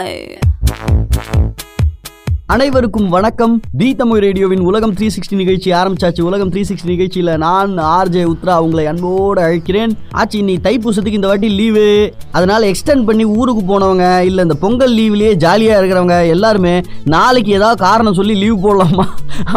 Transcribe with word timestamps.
Bye. 0.00 1.54
அனைவருக்கும் 2.52 3.06
வணக்கம். 3.08 3.52
தி 3.80 3.86
தமிழ் 3.94 4.20
ரேடியோவின் 4.24 4.64
உலகம் 4.70 4.92
த்ரீ 4.96 5.06
சிக்ஸ்டி 5.14 5.36
நிகழ்ச்சி 5.40 5.72
ஆரம்பிச்சாச்சு. 5.72 6.20
உலகம் 6.20 6.50
த்ரீ 6.52 6.62
சிக்ஸ்டி 6.68 6.88
நிகழ்ச்சியில் 6.92 7.30
நான் 7.44 7.78
ஆர்ஜே 7.78 8.22
உத்ரா 8.32 8.54
உங்களை 8.64 8.86
அன்போடு 8.86 9.40
அழைக்கிறேன். 9.44 9.92
ஆச்சு 10.10 10.42
நீ 10.42 10.54
தைப்பூசத்துக்கு 10.66 11.18
இந்த 11.18 11.26
வாட்டி 11.26 11.48
லீவு 11.48 12.12
அதனால 12.32 12.70
எக்ஸ்டெண்ட் 12.72 13.06
பண்ணி 13.06 13.24
ஊருக்கு 13.24 13.62
போனவங்க 13.70 14.20
இல்லை 14.28 14.42
இந்த 14.46 14.56
பொங்கல் 14.64 14.92
லீவ்லேயே 14.98 15.32
ஜாலியாக 15.44 15.80
இருக்கிறவங்க 15.80 16.18
எல்லாருமே 16.34 16.74
நாளைக்கு 17.14 17.52
ஏதாவது 17.52 17.78
காரணம் 17.86 18.18
சொல்லி 18.18 18.34
லீவ் 18.42 18.58
போடலாமா? 18.66 19.06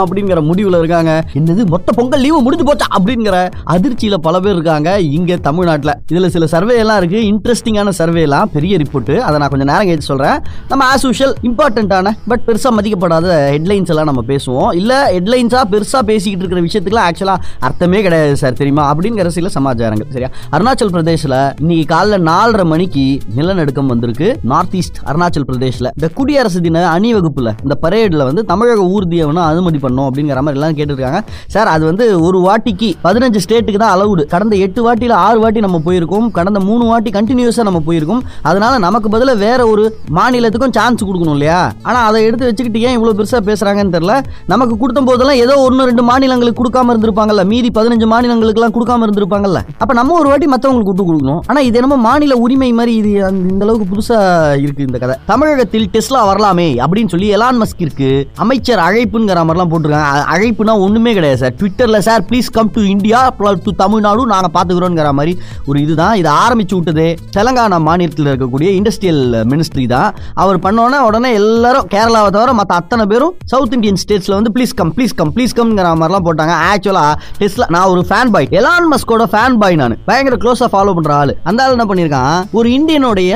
அப்படிங்கிற 0.02 0.40
முடிவில் 0.50 0.78
இருக்காங்க. 0.82 1.12
என்னது 1.40 1.66
மொத்த 1.74 1.92
பொங்கல் 2.00 2.24
லீவு 2.26 2.40
முடிஞ்சு 2.46 2.68
போச்சா? 2.70 2.88
அப்படிங்கிற 3.00 3.36
அதிர்ச்சியில் 3.76 4.18
பல 4.20 4.40
பேர் 4.40 4.54
இருக்காங்க 4.54 5.00
இங்கே 5.18 5.38
தமிழ்நாட்டில். 5.50 5.94
இதில் 6.14 6.30
சில 6.38 6.48
சர்வே 6.56 6.78
எல்லாம் 6.86 7.02
இருக்குது 7.04 7.28
இன்ட்ரெஸ்டிங்கான 7.34 7.96
சர்வே 8.00 8.22
எல்லாம் 8.30 8.50
பெரிய 8.56 8.78
ரிப்போர்ட் 8.86 9.14
அதை 9.28 9.36
நான் 9.40 9.54
கொஞ்சம் 9.56 9.72
நேரம் 9.74 9.92
கேட்டு 9.92 10.10
சொல்கிறேன் 10.12 10.40
நம்ம 10.72 10.90
ஆஸ் 10.96 11.08
யூஷுவல் 11.10 11.38
இம்பார்ட்டண்ட்டான 11.52 12.18
பட் 12.32 12.46
பெருசாக 12.50 12.76
மதிக்கப்படாத 12.80 13.28
ஹெட்லைன்ஸ் 13.54 13.92
எல்லாம் 13.94 14.10
நம்ம 14.12 14.24
பேசுவோம். 14.28 14.70
இல்லை 14.82 14.98
ஹெட்லைன்ஸாக 15.16 15.66
பெருசாக 15.74 16.04
பேசிக்கிட்டு 16.12 16.44
இருக்கிற 16.44 16.62
விஷயத்துக்குலாம் 16.68 17.08
ஆக்சுவலாக 17.10 17.40
அர்த்தமே 17.60 18.02
கிடையாது 18.02 18.36
சார் 18.44 18.60
தெரியுமா? 18.62 18.84
அப்படிங்கிற 18.94 19.28
சில 19.28 19.50
சமாச்சாரங்கள். 19.58 20.12
சரியா? 20.12 20.30
அருணாச்சல் 20.52 20.94
பிரதேசில் 20.96 21.38
இன்னைக்கு 21.60 21.86
காலைல 21.94 22.20
நாலரை 22.32 22.66
மணிக்கு 22.74 23.06
நிலநடுக்கம் 23.36 23.92
வந்திருக்கு. 23.94 24.30
நார்த் 24.54 24.76
ஈஸ்ட் 24.76 25.00
அருணாச்சல் 25.06 25.48
பிரதேசில் 25.50 25.90
இந்த 25.96 26.10
குடியரசு 26.20 26.62
தின 26.62 26.86
அணிவகுப்பில் 26.90 27.52
இந்த 27.64 27.78
பரேடில் 27.82 28.24
வந்து 28.30 28.44
தமிழக 28.46 28.82
ஊர்தியை 28.96 29.26
வந்து 29.30 29.42
அனுமதி 29.42 29.80
பண்ணும் 29.86 30.08
அப்படிங்கிற 30.10 30.42
மாதிரி 30.48 30.60
எல்லாம் 30.60 30.76
கேட்டிருக்காங்க. 30.78 31.20
சார் 31.48 31.68
அது 31.68 31.86
வந்து 31.86 32.06
ஒரு 32.28 32.40
வாட்டிக்கு 32.48 32.90
பதினஞ்சு 33.04 33.40
ஸ்டேட்டுக்கு 33.46 33.82
தான் 33.84 33.94
அலவுடு 33.96 34.26
கடந்த 34.34 34.56
எட்டு 34.66 34.82
வாட்டியில் 34.88 35.16
ஆறு 35.26 35.40
வாட்டி 35.40 35.60
நம்ம 35.60 35.82
போயிருக்கோம். 35.86 36.28
கடந்த 36.32 36.60
மூணு 36.60 36.86
வாட்டி 36.86 37.10
கண்டினியூஸாக 37.10 37.68
நம்ம 37.70 37.82
போயிருக்கோம். 37.88 38.22
அதனால 38.42 38.78
நமக்கு 38.78 39.10
பதிலாக 39.10 39.44
வேற 39.46 39.68
ஒரு 39.68 39.84
மாநிலத்துக்கும் 40.16 40.76
சான்ஸ் 40.78 41.06
கொடுக்கணும் 41.06 41.38
இல்லையா? 41.38 41.72
ஆனால் 41.84 42.08
அதை 42.10 42.24
எடுத்து 42.24 42.46
வச்சு 42.46 42.66
வச்சுக்கிட்டு 42.68 42.80
ஏன் 42.80 43.00
இவ்வளோ 43.00 43.18
பெருசாக 43.20 43.46
பேசுகிறாங்கன்னு 43.50 43.96
தெரியல. 43.96 44.24
நமக்கு 44.48 44.78
கொடுத்த 44.78 45.02
போதெல்லாம் 45.02 45.36
ஏதோ 45.36 45.60
ஒன்று 45.60 45.86
ரெண்டு 45.86 46.04
மாநிலங்களுக்கு 46.04 46.64
கொடுக்காம 46.64 46.96
இருந்திருப்பாங்கல்ல. 46.96 47.46
மீதி 47.46 47.72
பதினஞ்சு 47.74 48.08
மாநிலங்களுக்குலாம் 48.08 48.74
கொடுக்காம 48.74 49.08
இருந்திருப்பாங்கல்ல. 49.08 49.62
அப்போ 49.78 49.94
நம்ம 49.94 50.20
ஒரு 50.20 50.30
வாட்டி 50.30 50.46
மற்றவங்களுக்கு 50.46 50.84
விட்டு 50.84 51.14
கொடுக்கணும். 51.14 51.40
ஆனால் 51.46 51.64
இது 51.64 51.80
என்னமோ 51.82 52.02
மாநில 52.02 52.36
உரிமை 52.36 52.74
மாதிரி 52.74 52.96
இது 52.96 53.26
அந்த- 53.26 53.52
இந்த 53.52 53.66
அளவுக்கு 53.66 53.96
புதுசாக 53.96 54.62
இருக்கு 54.62 54.84
இந்த 54.84 54.98
கதை. 54.98 55.16
தமிழகத்தில் 55.26 55.90
டெஸ்லா 55.94 56.26
வரலாமே 56.26 56.74
அப்படின்னு 56.74 57.08
சொல்லி 57.08 57.36
எலான் 57.36 57.62
மஸ்க் 57.62 57.82
இருக்கு. 57.82 58.28
அமைச்சர் 58.36 58.80
அழைப்புங்கிற 58.80 59.44
மாதிரிலாம் 59.44 59.72
போட்டிருக்காங்க. 59.72 60.24
அழைப்புனா 60.34 60.80
ஒன்றுமே 60.80 61.14
கிடையாது 61.14 61.40
சார். 61.40 61.54
ட்விட்டரில் 61.54 62.00
sir 62.00 62.26
please 62.30 62.52
come 62.52 62.70
to 62.74 62.82
India 62.82 63.34
to 63.38 63.72
Tamil Nadu 63.78 64.26
நாங்கள் 64.26 64.62
பார்த்துக்கிறோங்கிற 64.62 65.12
மாதிரி 65.12 65.38
ஒரு 65.66 65.82
இதுதான். 65.82 66.16
இதை 66.16 66.32
ஆரம்பிச்சு 66.32 66.74
விட்டதே 66.74 67.16
தெலங்கானா 67.38 67.80
மாநிலத்தில் 67.80 68.26
இருக்கக்கூடிய 68.26 68.86
இண்டஸ்ட்ரியல் 68.86 69.46
மினிஸ்ட்ரி 69.50 69.88
தான். 69.88 70.14
அவர் 70.34 70.60
பண்ணோன்னே 70.60 71.00
உடனே 71.00 71.34
எல்லாரும் 71.34 71.88
கேரளாவை 71.94 72.30
தவிர 72.30 72.54
மற்ற 72.60 72.74
அத்தனை 72.82 73.06
பேரும் 73.12 73.34
சவுத் 73.54 73.76
இந்தியன் 73.78 74.00
ஸ்டேட்ஸில் 74.04 74.38
வந்து 74.38 74.52
please 74.56 74.76
come 74.80 74.94
please 74.98 75.16
come 75.20 75.34
please 75.36 75.56
கம்ங்கிற 75.60 75.90
மாதிரிலாம் 76.02 76.26
போட்டாங்க. 76.28 76.54
ஆக்சுவலாக 76.72 77.14
டெஸ்லா 77.42 77.68
நான் 77.76 77.90
ஒரு 77.94 78.04
ஃபேன் 78.10 78.32
பாய் 78.36 78.50
எலான் 78.60 78.90
மஸ்கோட 78.94 79.26
ஃபேன் 79.34 79.58
பாய் 79.64 79.80
நான். 79.82 79.96
பயங்கர 80.10 80.38
க்ளோஸாக 80.44 80.70
ஃபாலோ 80.74 80.94
பண்ணுற 80.98 81.14
ஆள். 81.22 81.34
அந்த 81.50 81.66
ஆள் 81.66 81.76
என்ன 81.78 81.88
பண்ணியிருக்கான் 81.92 82.38
ஒரு 82.60 82.68
இந்தியனுடைய 82.78 83.32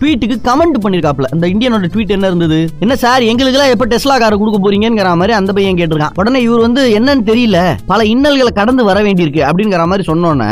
ட்வீட்டுக்கு 0.00 0.38
கமெண்ட் 0.48 0.78
பண்ணியிருக்காப்ல 0.84 1.28
அந்த 1.34 1.46
இந்தியனோட 1.54 1.88
ட்வீட் 1.94 2.14
என்ன 2.16 2.26
இருந்தது? 2.32 2.58
என்ன 2.84 2.94
சார் 3.04 3.28
எங்களுக்குலாம் 3.30 3.72
எப்போ 3.74 3.88
டெஸ்லா 3.92 4.16
காரை 4.22 4.38
கொடுக்க 4.42 4.60
போறீங்கிற 4.66 5.10
மாதிரி 5.22 5.34
அந்த 5.40 5.50
பையன் 5.56 5.78
கேட்டிருக்கான். 5.80 6.14
உடனே 6.20 6.40
இவர் 6.46 6.64
வந்து 6.66 6.82
என்னன்னு 6.98 7.24
தெரியல. 7.30 7.58
பல 7.92 8.00
இன்னல்களை 8.12 8.52
கடந்து 8.60 8.82
வர 8.90 8.98
வேண்டியிருக்கு 9.06 9.42
அப்படிங்கிற 9.48 9.86
மாதிரி 9.92 10.06
சொன்னோன்னே 10.10 10.50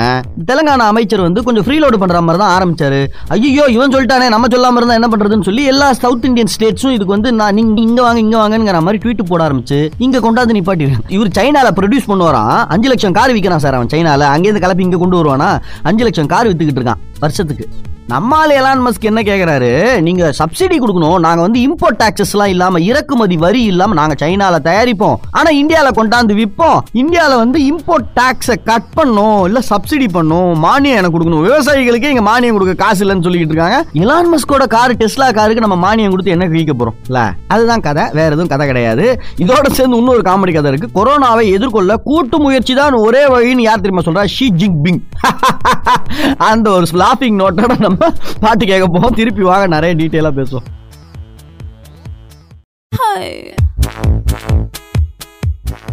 தெலங்கானா 0.51 0.87
அமைச்சர் 0.93 1.27
வந்து 1.27 1.43
கொஞ்சம் 1.47 1.65
ஃப்ரீ 1.67 1.77
லோடு 1.83 2.01
பண்ற 2.03 2.21
மாதிரி 2.27 2.41
தான் 2.43 2.55
ஆரம்பிச்சாரு. 2.57 3.01
ஐயோ 3.35 3.65
இவன் 3.77 3.95
சொல்லிட்டானே. 3.95 4.29
நம்ம 4.35 4.49
சொல்லாம 4.55 4.79
இருந்தால் 4.81 5.01
என்ன 5.01 5.11
பண்றதுன்னு 5.13 5.49
சொல்லி 5.49 5.65
எல்லா 5.73 5.89
சவுத் 6.03 6.27
இந்தியன் 6.31 6.53
ஸ்டேட்ஸும் 6.55 6.95
இதுக்கு 6.97 7.17
வந்து 7.17 7.33
நான் 7.41 7.57
நீங்க 7.59 8.02
வாங்க 8.03 8.21
இங்க 8.21 8.37
வாங்கங்கிற 8.39 8.81
மாதிரி 8.81 9.01
ட்வீட் 9.03 9.23
போட 9.29 9.49
ஆரம்பிச்சு 9.49 9.79
இங்க 9.99 10.19
கொண்டாந்து 10.19 10.57
நிப்பாட்டி 10.59 10.87
இவர் 11.09 11.35
சைனால 11.39 11.71
ப்ரொடியூஸ் 11.79 12.11
பண்ணுவாராம் 12.11 12.67
அஞ்சு 12.75 12.89
லட்சம் 12.89 13.13
கார் 13.13 13.33
விற்கிறான் 13.33 13.65
சார் 13.67 13.75
அவன் 13.75 13.93
சைனால. 13.93 14.29
அங்கேருந்து 14.35 14.65
கலப்பி 14.65 14.81
இங்க 14.81 14.97
கொண்டு 14.97 15.19
வருவானா? 15.21 15.61
அஞ்சு 15.83 16.05
லட்சம் 16.05 16.27
கார் 16.27 16.47
வித்துக்கிட்டு 16.47 16.83
இருக்கான் 16.83 17.03
வருஷத்துக்கு. 17.19 17.67
நம்மால் 18.11 18.53
எலான் 18.59 18.81
மஸ்க் 18.85 19.05
என்ன 19.09 19.21
கேட்குறாரு 19.27 19.69
நீங்கள் 20.07 20.33
சப்சிடி 20.39 20.77
கொடுக்கணும். 20.83 21.19
நாங்கள் 21.25 21.45
வந்து 21.47 21.59
இம்போர்ட் 21.67 21.99
டாக்ஸஸ்லாம் 22.01 22.51
இல்லாமல் 22.55 22.85
இறக்குமதி 22.89 23.37
வரி 23.45 23.61
இல்லாமல் 23.73 23.99
நாங்கள் 24.01 24.19
சைனாவில் 24.23 24.65
தயாரிப்போம். 24.67 25.17
ஆனால் 25.39 25.57
இந்தியாவில் 25.61 25.97
கொண்டாந்து 25.99 26.35
விற்போம் 26.39 26.79
இந்தியாவில் 27.03 27.41
வந்து 27.43 27.59
இம்போர்ட் 27.71 28.09
டாக்ஸை 28.19 28.57
கட் 28.71 28.89
பண்ணும் 28.99 29.39
இல்லை 29.49 29.63
சப்சிடி 29.71 30.09
பண்ணும். 30.17 30.51
மானியம் 30.67 30.99
எனக்கு 31.01 31.15
கொடுக்கணும். 31.17 31.45
விவசாயிகளுக்கே 31.49 32.11
இங்கே 32.15 32.25
மானியம் 32.31 32.59
கொடுக்க 32.59 32.75
காசு 32.85 33.03
இல்லைன்னு 33.05 33.27
சொல்லிட்டு 33.29 33.55
இருக்காங்க. 33.55 33.79
எலான் 34.03 34.31
மஸ்கோட 34.33 34.67
கார் 34.77 34.97
டெஸ்லா 35.03 35.29
காருக்கு 35.39 35.65
நம்ம 35.67 35.79
மானியம் 35.87 36.15
கொடுத்து 36.17 36.35
என்ன 36.37 36.49
கிழிக்க 36.53 36.75
போகிறோம் 36.75 36.99
இல்லை 37.09 37.25
அதுதான் 37.55 37.85
கதை. 37.87 38.07
வேற 38.19 38.29
எதுவும் 38.35 38.53
கதை 38.55 38.67
கிடையாது. 38.73 39.07
இதோட 39.45 39.65
சேர்ந்து 39.79 40.03
இன்னொரு 40.03 40.25
காமெடி 40.31 40.55
கதை 40.59 40.71
இருக்குது 40.75 40.97
கொரோனாவை 40.99 41.47
எதிர்கொள்ள 41.57 41.93
கூட்டு 42.11 42.39
முயற்சி 42.47 42.77
தான் 42.83 43.01
ஒரே 43.07 43.25
வழின்னு 43.37 43.69
யார் 43.69 43.85
தெரியுமா 43.87 44.07
சொல்கிறா 44.11 44.27
ஷி 44.37 44.49
ஜிங் 44.61 44.79
பிங் 44.85 45.03
அந்த 46.51 46.67
ஒரு 46.77 46.87
ஸ்லாப்பிங் 46.95 47.41
நோட்டோட 47.41 47.91
நம்ம 47.93 48.13
பாட்டு 48.45 48.65
கேட்க 48.67 48.87
போவோம் 48.95 49.19
திருப்பி 49.21 49.43
வாங்க 49.51 49.67
நிறைய 49.75 49.95
டீட்டெயிலாக 50.01 50.39
பேசுவோம். 50.41 50.69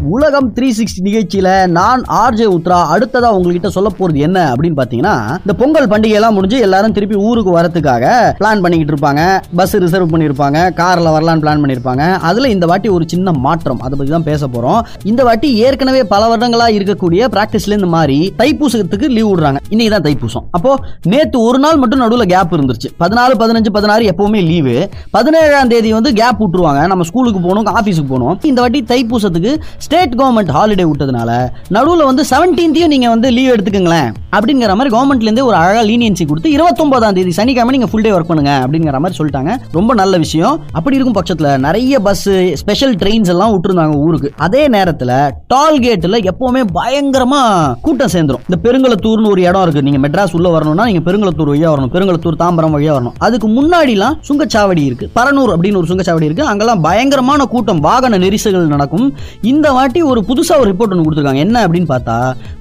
உலகம் 0.08 0.54
த்ரீ 0.56 0.68
சிக்ஸ்டி 0.78 1.02
நிகழ்ச்சியில 1.04 1.68
நான் 1.68 2.02
ஆர்ஜே 2.02 2.46
உத்ரா 2.56 2.78
அடுத்ததா 2.94 3.30
உங்ககிட்ட 3.38 3.70
சொல்ல 3.70 3.90
போறது 4.00 4.16
என்ன 4.16 4.54
அப்படின்னு 4.54 4.78
பாத்தீங்கன்னா 4.80 5.16
இந்த 5.38 5.54
பொங்கல் 5.58 5.88
பண்டிகை 5.88 6.16
எல்லாம் 6.20 6.34
முடிஞ்சு 6.34 6.60
எல்லாரும் 6.60 6.92
திருப்பி 6.92 7.16
ஊருக்கு 7.16 7.52
வரதுக்காக 7.58 8.06
பிளான் 8.40 8.62
பண்ணிக்கிட்டு 8.64 8.94
இருப்பாங்க. 8.94 9.24
பஸ் 9.56 9.76
ரிசர்வ் 9.76 10.14
பண்ணியிருப்பாங்க. 10.14 10.60
கார்ல 10.80 11.12
வரலான்னு 11.16 11.44
பிளான் 11.44 11.64
பண்ணியிருப்பாங்க. 11.64 12.14
அதுல 12.30 12.50
இந்த 12.50 12.66
வாட்டி 12.66 12.90
ஒரு 12.90 13.06
சின்ன 13.08 13.32
மாற்றம். 13.32 13.80
அதை 13.80 13.98
பத்தி 13.98 14.12
தான் 14.12 14.24
பேச 14.24 14.48
போறோம். 14.48 14.80
இந்த 15.04 15.24
வாட்டி 15.24 15.54
ஏற்கனவே 15.56 16.04
பல 16.04 16.36
வருடங்களா 16.36 16.68
இருக்கக்கூடிய 16.78 17.28
பிராக்டிஸ்ல 17.36 17.78
இந்த 17.80 17.86
மாதிரி 17.86 18.34
தைப்பூசத்துக்கு 18.38 19.10
லீவ் 19.10 19.30
விடுறாங்க. 19.32 19.58
இன்னைக்கு 19.70 19.94
தான் 19.96 20.08
தைப்பூசம். 20.08 20.48
அப்போ 20.52 20.80
நேத்து 21.04 21.42
ஒரு 21.42 21.60
நாள் 21.60 21.78
மட்டும் 21.78 22.00
நடுவில் 22.00 22.32
கேப் 22.34 22.56
இருந்துருச்சு. 22.56 22.92
பதினாலு 23.00 23.36
பதினஞ்சு 23.44 23.74
பதினாறு 23.80 24.14
எப்பவுமே 24.14 24.44
லீவு 24.52 24.90
பதினேழாம் 25.12 25.68
தேதி 25.68 25.94
வந்து 26.00 26.14
கேப் 26.14 26.42
விட்டுருவாங்க. 26.44 26.88
நம்ம 26.88 27.04
ஸ்கூலுக்கு 27.04 27.42
போகணும் 27.48 27.76
ஆஃபீஸுக்கு 27.76 28.12
போகணும். 28.16 28.40
இந்த 28.44 28.62
வாட்டி 28.62 28.82
தைப்பூசத்துக்கு 28.94 29.54
ஸ்டேட் 29.90 30.12
கவர்மெண்ட் 30.18 30.52
ஹாலிடே 30.56 30.84
விட்டதுனால 30.88 31.32
நடுவில் 31.76 32.04
வந்து 32.08 32.24
செவன்டீன்த்தையும் 32.32 32.92
நீங்கள் 32.94 33.12
வந்து 33.14 33.28
லீவ் 33.36 33.54
எடுத்துக்கங்களேன் 33.54 34.10
அப்படிங்கிற 34.36 34.74
மாதிரி 34.80 34.92
கவர்மெண்ட்லேருந்து 34.96 35.46
ஒரு 35.48 35.56
அழகாக 35.60 35.86
லீனியன்சி 35.88 36.26
கொடுத்து 36.32 36.50
இருபத்தொன்பதாம் 36.56 37.16
தேதி 37.18 37.32
சனிக்கிழமை 37.38 37.72
நீங்கள் 37.76 37.90
ஃபுல் 37.92 38.04
டே 38.06 38.12
ஒர்க் 38.16 38.30
பண்ணுங்க 38.32 38.52
அப்படிங்கிற 38.64 39.00
மாதிரி 39.04 39.18
சொல்லிட்டாங்க. 39.20 39.52
ரொம்ப 39.78 39.94
நல்ல 40.02 40.18
விஷயம். 40.24 40.56
அப்படி 40.78 40.98
இருக்கும் 40.98 41.16
பட்சத்தில் 41.20 41.50
நிறைய 41.66 42.02
பஸ் 42.08 42.24
ஸ்பெஷல் 42.62 42.94
ட்ரெயின்ஸ் 43.04 43.32
எல்லாம் 43.34 43.54
விட்டுருந்தாங்க 43.54 43.96
ஊருக்கு. 44.04 44.32
அதே 44.48 44.62
நேரத்தில் 44.76 45.14
டால்கேட்டில் 45.54 46.20
எப்போவுமே 46.34 46.62
பயங்கரமாக 46.78 47.74
கூட்டம் 47.88 48.14
சேர்ந்துரும். 48.16 48.44
இந்த 48.50 48.60
பெருங்கலத்தூர்னு 48.68 49.32
ஒரு 49.34 49.44
இடம் 49.50 49.66
இருக்கு. 49.66 49.86
நீங்கள் 49.90 50.04
மெட்ராஸ் 50.06 50.36
உள்ள 50.40 50.52
வரணும்னா 50.58 50.88
நீங்க 50.92 51.04
பெருங்கலத்தூர் 51.10 51.52
வழியாக 51.54 51.74
வரணும். 51.76 51.94
பெருங்கலத்தூர் 51.96 52.40
தாம்பரம் 52.44 52.78
வழியாக 52.78 52.98
வரணும். 53.00 53.18
அதுக்கு 53.30 53.50
முன்னாடிலாம் 53.58 54.20
சுங்கச்சாவடி 54.30 54.86
இருக்குது 54.92 55.12
பரனூர் 55.18 55.56
அப்படின்னு 55.58 55.82
ஒரு 55.82 55.92
சுங்கச்சாவடி 55.94 56.30
இருக்கு. 56.30 56.46
அங்கெல்லாம் 56.54 56.86
பயங்கரமான 56.88 57.50
கூட்டம் 57.56 57.84
வாகன 57.90 58.22
நெரிசல்கள் 58.28 58.72
நடக்கும். 58.78 59.10
இந்த 59.54 59.78
வாட்டி 59.80 60.02
ஒரு 60.12 60.22
புதுசா 60.30 60.56
ஒரு 60.62 60.70
ரிப்போர்ட் 60.72 60.94
ஒன்று 60.96 61.08
கொடுத்துருக்காங்க. 61.08 61.46
என்ன 61.46 61.68
அப்படின்னு 61.68 61.92
பார்த்தா 61.94 62.18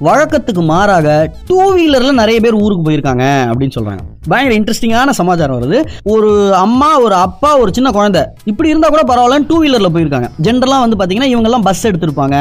வழக்கத்துக்கு 0.09 0.65
மாறாக 0.75 1.09
டூ 1.49 1.59
வீலரில் 1.79 2.21
நிறைய 2.23 2.39
பேர் 2.47 2.63
ஊருக்கு 2.65 2.87
போயிருக்காங்க 2.89 3.25
அப்படின்னு 3.53 3.77
சொல்றாங்க. 3.79 4.05
பயங்கர 4.31 4.55
இன்ட்ரெஸ்டிங்கான 4.59 5.11
சமாச்சாரம் 5.19 5.57
வருது. 5.59 5.79
ஒரு 6.15 6.31
அம்மா 6.55 6.91
ஒரு 7.05 7.15
அப்பா 7.27 7.51
ஒரு 7.63 7.71
சின்ன 7.75 7.91
குழந்தை. 7.91 8.23
இப்படி 8.45 8.69
இருந்தால் 8.69 8.93
கூட 8.95 9.03
பரவாயில்லன்னு 9.11 9.49
டூ 9.51 9.57
வீலரில் 9.63 9.93
போயிருக்காங்க. 9.95 10.29
ஜென்ரலாக 10.47 10.85
வந்து 10.85 10.99
பார்த்தீங்கன்னா 11.01 11.29
இவங்கெல்லாம் 11.35 11.67
பஸ் 11.69 11.87
எடுத்துருப்பாங்க. 11.87 12.37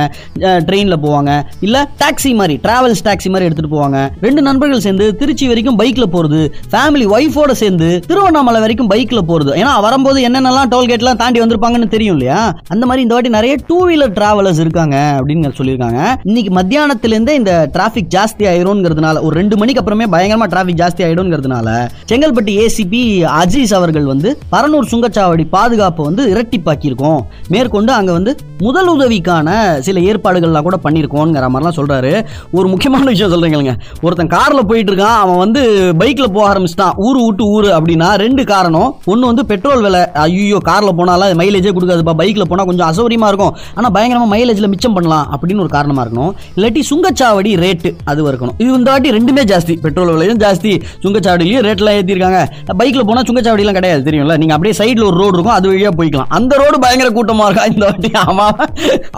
ட்ரெயினில் 0.68 1.02
போவாங்க. 1.06 1.32
இல்லை 1.68 1.82
டாக்ஸி 2.02 2.32
மாதிரி 2.40 2.60
ட்ராவல்ஸ் 2.66 3.04
டாக்ஸி 3.08 3.30
மாதிரி 3.34 3.48
எடுத்துகிட்டு 3.50 3.74
போவாங்க. 3.76 4.00
ரெண்டு 4.26 4.42
நண்பர்கள் 4.48 4.84
சேர்ந்து 4.86 5.08
திருச்சி 5.22 5.48
வரைக்கும் 5.52 5.80
பைக்கில் 5.82 6.12
போகிறது 6.16 6.42
ஃபேமிலி 6.72 7.08
ஒய்ஃபோட 7.16 7.52
சேர்ந்து 7.62 7.90
திருவண்ணாமலை 8.08 8.62
வரைக்கும் 8.66 8.92
பைக்கில் 8.94 9.26
போகிறது 9.32 9.54
ஏன்னா 9.62 9.74
வரும்போது 9.88 10.22
என்னென்னலாம் 10.30 10.72
டோல்கேட்லாம் 10.74 11.22
தாண்டி 11.24 11.42
வந்திருப்பாங்கன்னு 11.44 11.90
தெரியும் 11.96 12.16
இல்லையா? 12.18 12.40
அந்த 12.74 12.86
மாதிரி 12.86 13.04
இந்த 13.06 13.16
வாட்டி 13.16 13.30
நிறைய 13.38 13.56
டூ 13.68 13.78
வீலர் 13.90 14.14
டிராவலர்ஸ் 14.20 14.62
இருக்காங்க 14.66 14.96
அப்படின்னு 15.18 15.54
சொல்லியிருக்காங்க. 15.60 16.02
இன்னைக்கு 16.30 16.54
மத்தியானத்துலேருந்தே 16.60 17.36
இந்த 17.42 17.54
டிராஃபிக் 17.76 18.12
ஜாஸ்தி 18.16 18.46
ஆயிரும்ங்கிறதுனால 18.54 19.22
ஒரு 19.28 19.36
ரெண்டு 19.42 19.58
மணிக்கு 19.58 19.82
அப்புறமே 19.84 20.08
பயங்கரமாக 20.16 20.52
டிராஃபிக் 20.54 20.82
ஜாஸ்தி 20.84 21.04
ஆயிடும்ங்கிறதுனால 21.08 21.67
செங்கல்பட்டு 22.10 22.54
ஏசிபி 22.64 23.02
அஜீஸ் 23.42 23.74
அவர்கள் 23.74 24.06
வந்து 24.06 24.40
பரனூர் 24.52 24.92
சுங்கச்சாவடி 24.92 25.48
பாதுகாப்பை 25.50 26.06
வந்து 26.06 26.24
இரட்டிப்பாக்கியிருக்கோம். 26.34 27.20
மேற்கொண்டு 27.48 27.92
அங்க 27.92 28.12
வந்து 28.12 28.38
முதல் 28.60 28.88
உதவிக்கான 28.88 29.80
சில 29.82 30.00
ஏற்பாடுகள்லாம் 30.00 30.68
கூட 30.68 30.78
பண்ணியிருக்கோங்கிற 30.84 31.48
மாதிரிலாம் 31.54 31.78
சொல்றாரு. 31.80 32.26
ஒரு 32.52 32.68
முக்கியமான 32.68 33.04
விஷயம் 33.10 33.34
சொல்றீங்க 33.34 33.76
ஒருத்தன் 34.02 34.32
கார்ல 34.36 34.60
போயிட்டு 34.60 34.92
இருக்கான் 34.92 35.20
அவன் 35.24 35.38
வந்து 35.38 35.62
பைக்ல 36.00 36.28
போக 36.28 36.46
ஆரம்பிச்சிட்டான். 36.52 36.96
ஊரு 36.98 37.26
விட்டு 37.26 37.44
ஊரு 37.46 37.70
அப்படின்னா 37.78 38.10
ரெண்டு 38.24 38.44
காரணம். 38.44 38.90
ஒன்னு 39.06 39.26
வந்து 39.26 39.46
பெட்ரோல் 39.46 39.82
விலை. 39.82 40.12
ஐயோ 40.12 40.60
கார்ல 40.66 40.92
போனாலும் 41.00 41.40
மைலேஜே 41.40 41.74
கொடுக்காதுப்பா. 41.78 42.16
பைக்ல 42.22 42.42
போனா 42.42 42.64
கொஞ்சம் 42.64 42.90
அசௌரியமா 42.92 43.28
இருக்கும். 43.28 43.56
ஆனா 43.76 43.90
பயங்கரமா 43.98 44.28
மைலேஜ்ல 44.36 44.68
மிச்சம் 44.68 44.94
பண்ணலாம் 44.94 45.28
அப்படின்னு 45.34 45.64
ஒரு 45.66 45.74
காரணமா 45.78 46.04
இருக்கணும். 46.06 46.34
இல்லாட்டி 46.56 46.84
சுங்கச்சாவடி 46.92 47.54
ரேட்டு 47.66 47.92
அது 48.04 48.32
இருக்கணும் 48.32 48.56
இது 48.58 48.70
இந்த 48.74 48.92
வாட்டி 48.92 49.12
ரெண்டுமே 49.18 49.46
ஜாஸ்தி. 49.54 49.76
பெட்ரோல் 49.82 50.12
விலையும் 50.14 50.38
ஜாஸ்தி 50.38 50.74
சுங்கச்சாவடியிலையும் 51.04 51.57
பெரிய 51.58 51.74
ரேட்லாம் 51.74 51.98
ஏற்றிருக்காங்க 52.00 52.42
பைக்கில் 52.80 53.06
போனால் 53.06 53.28
சுங்கச்சாவடிலாம் 53.28 53.80
கிடையாது 53.80 54.02
தெரியும்ல? 54.10 54.38
நீங்கள் 54.42 54.58
அப்படியே 54.58 54.76
சைடில் 54.82 55.08
ஒரு 55.10 55.18
ரோடு 55.22 55.34
இருக்கும் 55.34 55.58
அது 55.58 55.68
வழியாக 55.68 55.98
போய்க்கலாம். 56.00 56.32
அந்த 56.40 56.56
ரோடு 56.64 56.80
பயங்கர 56.80 57.10
கூட்டமாக 57.10 57.50
இருக்கா? 57.50 57.66
இந்த 57.74 57.86
வாட்டி? 57.86 58.12
ஆமா. 58.26 58.48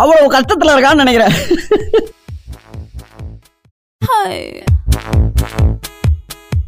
அவ்வளோ 0.04 0.30
கஷ்டத்தில் 0.38 0.76
இருக்கான்னு 0.76 1.04
நினைக்கிறேன். 1.04 1.36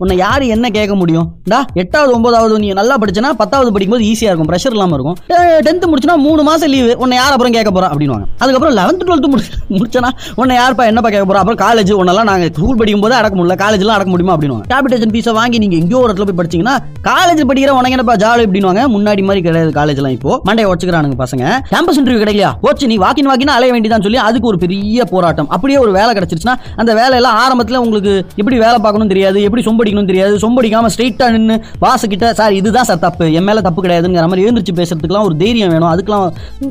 உன்னை 0.03 0.15
யார் 0.21 0.43
என்ன 0.53 0.67
கேட்க 0.75 0.93
முடியும்? 0.99 1.25
டா 1.51 1.57
எட்டாவது 1.81 2.11
ஒன்பதாவது 2.15 2.53
நீ 2.63 2.67
நல்லா 2.79 2.95
படிச்சனா 3.01 3.29
பத்தாவது 3.41 3.71
படிக்கும்போது 3.73 4.05
ஈஸியாக 4.11 4.31
இருக்கும் 4.31 4.49
ப்ரெஷர் 4.51 4.73
இல்லாமல் 4.75 4.95
இருக்கும். 4.97 5.17
டென்த்து 5.65 5.89
முடிச்சுனா 5.91 6.15
மூணு 6.23 6.41
மாதம் 6.47 6.71
லீவு 6.73 6.93
உன்னை 7.03 7.15
யார் 7.19 7.33
அப்புறம் 7.35 7.55
கேட்க 7.57 7.69
போகிறோம் 7.75 7.91
அப்படின்வாங்க 7.93 8.25
அதுக்கப்புறம் 8.43 8.75
லெவன்த்து 8.79 9.07
டுவெல்த்து 9.07 9.29
முடி 9.33 9.43
முடிச்சனா 9.79 10.09
உன்னை 10.41 10.55
யார்ப்பா 10.59 10.85
என்னப்பா 10.91 11.09
கேட்க 11.13 11.25
போகிறோம் 11.25 11.43
அப்புறம் 11.43 11.59
காலேஜ் 11.65 11.91
உன்னெல்லாம் 11.99 12.29
நாங்கள் 12.31 12.51
ஸ்கூல் 12.55 12.79
படிக்கும் 12.79 13.03
போது 13.05 13.15
அடக்க 13.19 13.35
முடியல. 13.39 13.57
காலேஜ்லாம் 13.63 13.97
அடக்க 13.97 14.11
முடியுமா? 14.13 14.35
அப்படின்னு 14.37 14.57
கேபிடேஷன் 14.73 15.13
ஃபீஸை 15.15 15.33
வாங்கி 15.39 15.59
நீங்கள் 15.63 15.79
எங்கேயோ 15.81 15.99
ஒரு 16.03 16.09
இடத்துல 16.09 16.27
போய் 16.29 16.39
படிச்சீங்கன்னா 16.41 16.75
காலேஜ் 17.09 17.43
படிக்கிற 17.51 17.75
உனக்கு 17.79 17.97
என்னப்பா 17.97 18.15
ஜாலி 18.23 18.45
அப்படின்வாங்க 18.47 18.83
முன்னாடி 18.95 19.25
மாதிரி 19.29 19.43
கிடையாது 19.47 19.71
காலேஜ்லாம் 19.79 20.15
இப்போ. 20.17 20.31
மண்டைய 20.49 20.71
உடச்சுக்கிறானுங்க 20.71 21.19
பசங்க. 21.23 21.45
கேம்பஸ் 21.73 22.01
இன்டர்வியூ 22.01 22.23
கிடைக்கலையா? 22.23 22.51
ஓச்சு 22.69 22.91
நீ 22.93 22.97
வாக்கின் 23.05 23.31
வாக்கினா 23.33 23.55
அலைய 23.59 23.71
வேண்டியதான் 23.77 24.07
சொல்லி 24.07 24.21
அதுக்கு 24.27 24.51
ஒரு 24.53 24.59
பெரிய 24.65 25.05
போராட்டம். 25.13 25.49
அப்படியே 25.57 25.79
ஒரு 25.85 25.93
வேலை 25.99 26.11
கிடைச்சிருச்சுன்னா 26.19 26.57
அந்த 26.81 26.91
வேலையெல்லாம் 27.01 27.39
ஆரம்பத்தில் 27.45 27.81
உங்களுக்கு 27.85 28.13
எப்படி 28.41 28.59
வேலை 28.65 28.77
பார்க்கணும் 28.87 29.13
தெரியாது 29.15 29.39
எப்படி 29.49 29.63
சொம்படி 29.69 29.89
சொம்படிக்கணும் 29.91 30.09
தெரியாது. 30.11 30.35
சொம்படிக்காம 30.43 30.89
ஸ்ட்ரெயிட்டாக 30.93 31.31
நின்று 31.35 31.55
வாசக்கிட்ட 31.85 32.25
சார் 32.39 32.53
இதுதான் 32.59 32.87
சார் 32.89 33.01
தப்பு. 33.05 33.25
என் 33.37 33.47
மேல 33.47 33.61
தப்பு 33.67 33.81
கிடையாதுங்கிற 33.85 34.25
மாதிரி 34.31 34.45
எழுந்திரிச்சு 34.45 34.75
பேசுறதுக்குலாம் 34.79 35.25
ஒரு 35.29 35.35
தைரியம் 35.41 35.71
வேணும். 35.73 35.91
அதுக்கெல்லாம் 35.93 36.25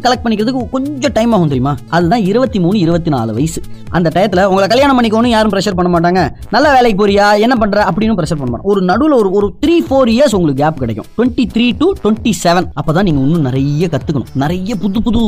கலெக்ட் 0.07 0.25
பண்ணிக்கிறதுக்கு 0.25 0.63
கொஞ்சம் 0.75 1.15
டைம் 1.19 1.35
ஆகும் 1.37 1.53
தெரியுமா? 1.53 1.75
அதுதான் 1.97 2.25
இருபத்தி 2.31 2.59
மூணு 2.65 2.79
இருபத்தி 2.85 3.13
நாலு 3.17 3.31
வயசு. 3.39 3.61
அந்த 3.99 4.09
டயத்தில் 4.17 4.45
உங்களை 4.51 4.67
கல்யாணம் 4.73 4.97
பண்ணிக்கணும் 4.99 5.35
யாரும் 5.37 5.53
ப்ரெஷர் 5.55 5.79
பண்ண 5.79 5.91
மாட்டாங்க. 5.95 6.21
நல்ல 6.55 6.67
வேலைக்கு 6.77 6.99
போறியா? 7.03 7.27
என்ன 7.45 7.55
பண்ற? 7.63 7.79
அப்படின்னு 7.91 8.17
ப்ரெஷர் 8.21 8.41
பண்ண 8.41 8.51
மாட்டாங்க 8.53 8.73
ஒரு 8.75 8.83
நடுவில் 8.91 9.17
ஒரு 9.21 9.31
ஒரு 9.39 9.49
த்ரீ 9.63 9.77
ஃபோர் 9.89 10.11
இயர்ஸ் 10.17 10.37
உங்களுக்கு 10.39 10.63
கேப் 10.65 10.81
கிடைக்கும். 10.83 11.09
Twenty 11.17 11.47
three 11.55 11.67
to 11.81 11.87
twenty 12.03 12.33
seven 12.45 12.69
அப்போ 12.81 12.91
தான் 12.99 13.07
நீங்கள் 13.09 13.25
இன்னும் 13.29 13.47
நிறைய 13.49 13.87
கற்றுக்கணும் 13.95 14.31
நிறைய 14.45 14.75
புது 14.85 15.01
புது 15.07 15.23